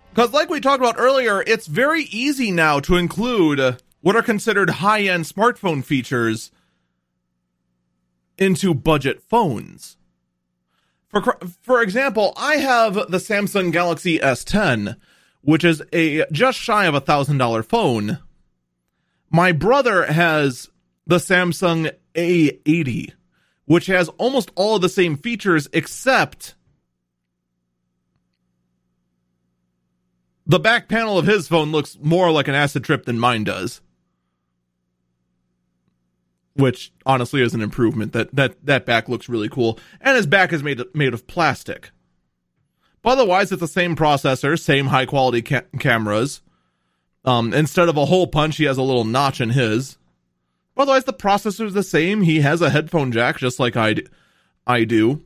[0.10, 4.70] Because, like we talked about earlier, it's very easy now to include what are considered
[4.70, 6.52] high end smartphone features
[8.38, 9.96] into budget phones.
[11.08, 11.22] For,
[11.62, 14.98] for example, I have the Samsung Galaxy S10,
[15.48, 18.20] which is a just shy of a thousand dollar phone.
[19.30, 20.70] My brother has
[21.06, 23.14] the Samsung A80,
[23.64, 26.56] which has almost all the same features except
[30.46, 33.80] the back panel of his phone looks more like an acid trip than mine does.
[36.56, 38.12] Which honestly is an improvement.
[38.12, 41.92] That that that back looks really cool, and his back is made made of plastic.
[43.08, 46.42] Otherwise, it's the same processor, same high quality ca- cameras.
[47.24, 49.98] Um, instead of a hole punch, he has a little notch in his.
[50.76, 52.22] Otherwise, the processor is the same.
[52.22, 53.96] He has a headphone jack, just like I,
[54.68, 55.24] I do.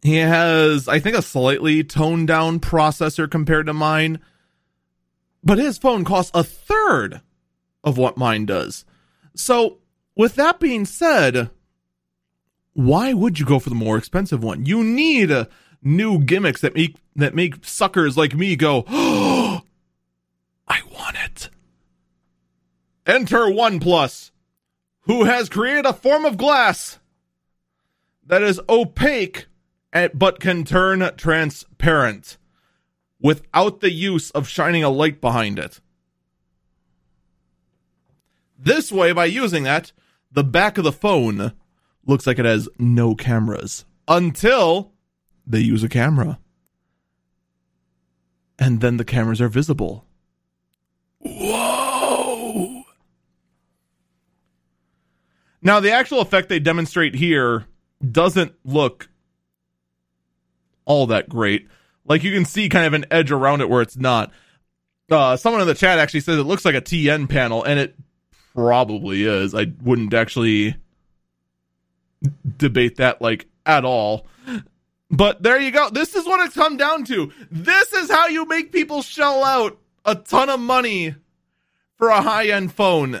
[0.00, 4.18] He has, I think, a slightly toned down processor compared to mine.
[5.44, 7.20] But his phone costs a third
[7.84, 8.84] of what mine does.
[9.34, 9.78] So,
[10.16, 11.50] with that being said,
[12.72, 14.66] why would you go for the more expensive one?
[14.66, 15.46] You need uh,
[15.82, 19.62] new gimmicks that make that make suckers like me go, "Oh,
[20.68, 21.50] I want it."
[23.06, 24.30] Enter OnePlus
[25.02, 26.98] who has created a form of glass
[28.24, 29.46] that is opaque
[29.92, 32.38] eh, but can turn transparent
[33.20, 35.80] without the use of shining a light behind it.
[38.58, 39.92] This way, by using that,
[40.30, 41.52] the back of the phone
[42.06, 44.91] looks like it has no cameras until
[45.52, 46.38] they use a camera.
[48.58, 50.04] And then the cameras are visible.
[51.18, 52.82] Whoa!
[55.62, 57.66] Now, the actual effect they demonstrate here
[58.10, 59.08] doesn't look
[60.84, 61.68] all that great.
[62.04, 64.32] Like you can see kind of an edge around it where it's not.
[65.10, 67.94] Uh, someone in the chat actually says it looks like a TN panel, and it
[68.54, 69.54] probably is.
[69.54, 70.76] I wouldn't actually
[72.56, 74.26] debate that like at all.
[75.12, 75.90] But there you go.
[75.90, 77.30] This is what it's come down to.
[77.50, 81.14] This is how you make people shell out a ton of money
[81.98, 83.12] for a high end phone.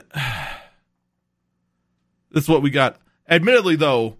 [2.30, 2.96] this is what we got.
[3.28, 4.16] Admittedly, though,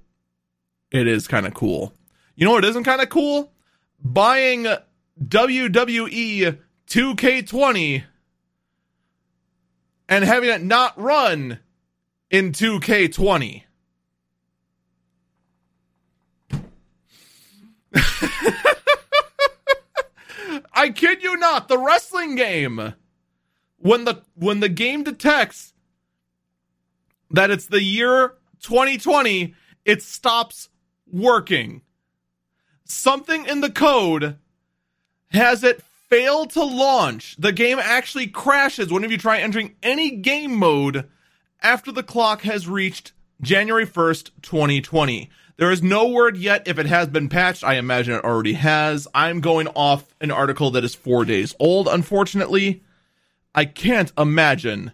[0.91, 1.95] it is kind of cool.
[2.35, 3.51] You know what isn't kind of cool?
[3.99, 4.67] Buying
[5.23, 8.05] WWE 2K20
[10.09, 11.59] and having it not run
[12.31, 13.63] in 2K20.
[20.83, 22.95] I kid you not, the wrestling game
[23.77, 25.75] when the when the game detects
[27.31, 29.55] that it's the year 2020,
[29.85, 30.71] it stops
[31.07, 31.83] working.
[32.83, 34.39] Something in the code
[35.29, 37.37] has it fail to launch.
[37.39, 41.09] The game actually crashes whenever you try entering any game mode
[41.61, 45.31] after the clock has reached January 1st, 2020.
[45.57, 47.63] There is no word yet if it has been patched.
[47.63, 49.07] I imagine it already has.
[49.15, 52.83] I'm going off an article that is four days old, unfortunately.
[53.55, 54.93] I can't imagine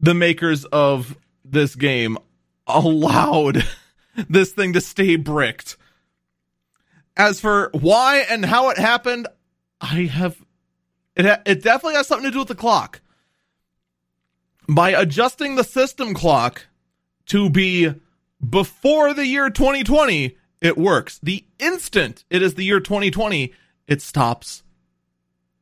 [0.00, 2.18] the makers of this game
[2.66, 3.66] allowed
[4.28, 5.76] this thing to stay bricked.
[7.16, 9.26] As for why and how it happened,
[9.80, 10.36] I have
[11.16, 13.00] it ha- it definitely has something to do with the clock.
[14.68, 16.66] By adjusting the system clock
[17.26, 17.92] to be
[18.46, 21.18] before the year 2020, it works.
[21.22, 23.52] The instant it is the year 2020,
[23.86, 24.62] it stops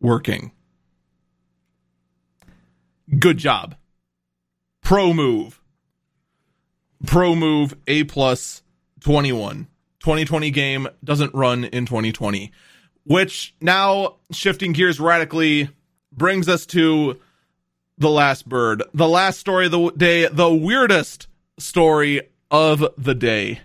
[0.01, 0.53] working.
[3.19, 3.77] Good job.
[4.83, 5.61] Pro move.
[7.07, 8.63] Pro move A plus
[9.01, 9.69] 21.
[10.01, 12.53] 2020 game doesn't run in 2020.
[13.05, 15.71] Which now shifting gears radically
[16.13, 17.21] brings us to
[17.99, 21.29] the last bird, the last story of the day, the weirdest
[21.59, 23.61] story of the day.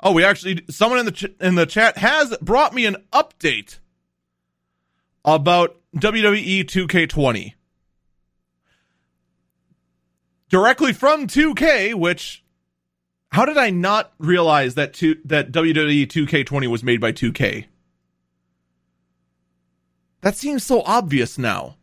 [0.00, 3.78] Oh, we actually someone in the ch- in the chat has brought me an update
[5.24, 7.54] about WWE 2K20
[10.48, 12.44] directly from 2K, which
[13.32, 17.66] how did I not realize that two, that WWE 2K20 was made by 2K?
[20.20, 21.76] That seems so obvious now.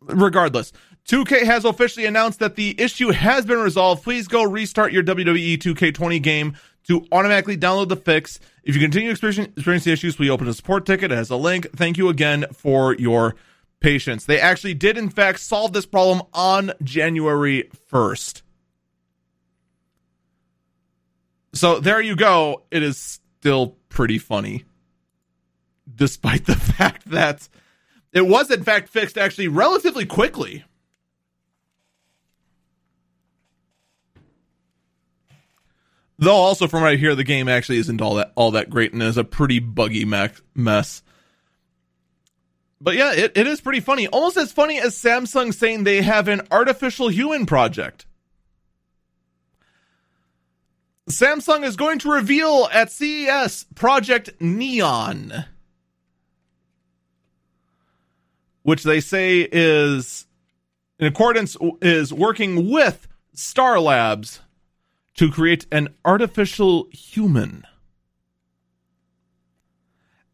[0.00, 0.72] Regardless,
[1.08, 4.02] 2K has officially announced that the issue has been resolved.
[4.02, 6.56] Please go restart your WWE 2K20 game
[6.88, 8.38] to automatically download the fix.
[8.62, 11.12] If you continue experiencing issues, please open a support ticket.
[11.12, 11.68] It has a link.
[11.74, 13.36] Thank you again for your
[13.80, 14.24] patience.
[14.24, 18.42] They actually did, in fact, solve this problem on January 1st.
[21.54, 22.64] So there you go.
[22.70, 24.64] It is still pretty funny,
[25.92, 27.48] despite the fact that
[28.16, 30.64] it was, in fact, fixed actually relatively quickly.
[36.18, 39.02] Though also from I hear, the game actually isn't all that all that great and
[39.02, 41.02] is a pretty buggy mess.
[42.80, 44.06] But yeah, it, it is pretty funny.
[44.06, 48.06] Almost as funny as Samsung saying they have an artificial human project.
[51.08, 55.44] Samsung is going to reveal at CES Project Neon,
[58.66, 60.26] which they say is
[60.98, 64.40] in accordance is working with Star Labs
[65.14, 67.62] to create an artificial human.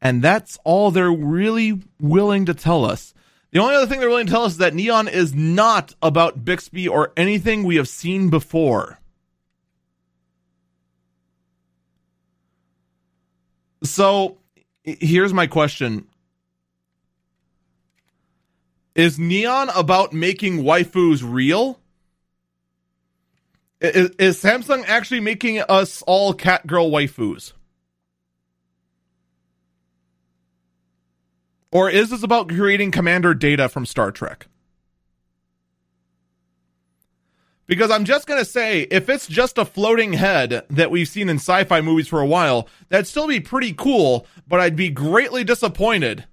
[0.01, 3.13] And that's all they're really willing to tell us.
[3.51, 6.43] The only other thing they're willing to tell us is that Neon is not about
[6.43, 8.99] Bixby or anything we have seen before.
[13.85, 14.39] So
[14.85, 16.07] here's my question
[18.95, 21.81] Is Neon about making waifus real?
[23.81, 27.53] Is, is Samsung actually making us all cat girl waifus?
[31.73, 34.47] Or is this about creating Commander Data from Star Trek?
[37.67, 41.31] Because I'm just going to say, if it's just a floating head that we've seen
[41.31, 44.91] in sci fi movies for a while, that'd still be pretty cool, but I'd be
[44.91, 46.27] greatly disappointed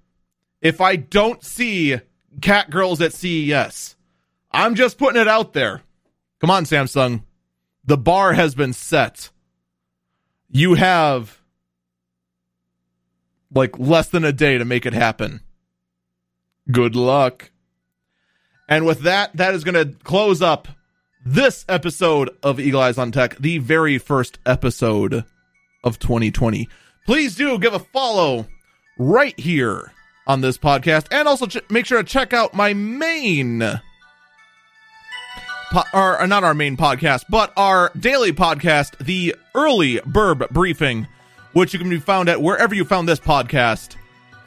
[0.60, 2.00] if I don't see
[2.40, 3.96] cat girls at CES.
[4.52, 5.82] I'm just putting it out there.
[6.40, 7.22] Come on, Samsung.
[7.84, 9.30] The bar has been set.
[10.50, 11.40] You have
[13.52, 15.40] like less than a day to make it happen.
[16.70, 17.50] Good luck.
[18.68, 20.68] And with that, that is going to close up
[21.24, 25.24] this episode of Eagle Eyes on Tech, the very first episode
[25.82, 26.68] of 2020.
[27.06, 28.46] Please do give a follow
[28.98, 29.92] right here
[30.30, 33.58] on this podcast and also ch- make sure to check out my main
[35.72, 41.08] po- or, or not our main podcast, but our daily podcast, the Early Bird Briefing,
[41.52, 43.96] which you can be found at wherever you found this podcast.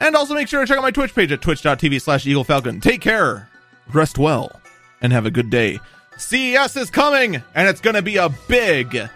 [0.00, 2.80] And also make sure to check out my Twitch page at twitch.tv slash Eagle Falcon.
[2.80, 3.48] Take care,
[3.92, 4.60] rest well,
[5.02, 5.80] and have a good day.
[6.16, 9.08] CES is coming, and it's going to be a big,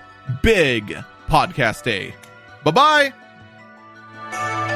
[0.43, 2.15] big podcast day.
[2.63, 3.13] Bye
[4.31, 4.68] bye.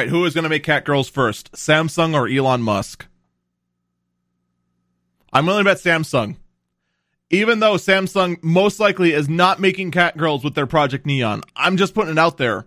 [0.00, 3.06] Right, who is going to make cat girls first, Samsung or Elon Musk?
[5.32, 6.36] I'm willing to bet Samsung.
[7.28, 11.76] Even though Samsung most likely is not making cat girls with their Project Neon, I'm
[11.76, 12.66] just putting it out there.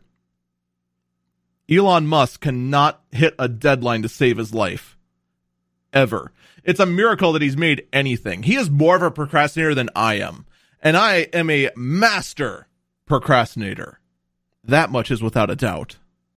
[1.69, 4.97] Elon Musk cannot hit a deadline to save his life.
[5.91, 6.31] Ever.
[6.63, 8.43] It's a miracle that he's made anything.
[8.43, 10.45] He is more of a procrastinator than I am.
[10.81, 12.67] And I am a master
[13.05, 13.99] procrastinator.
[14.63, 15.97] That much is without a doubt.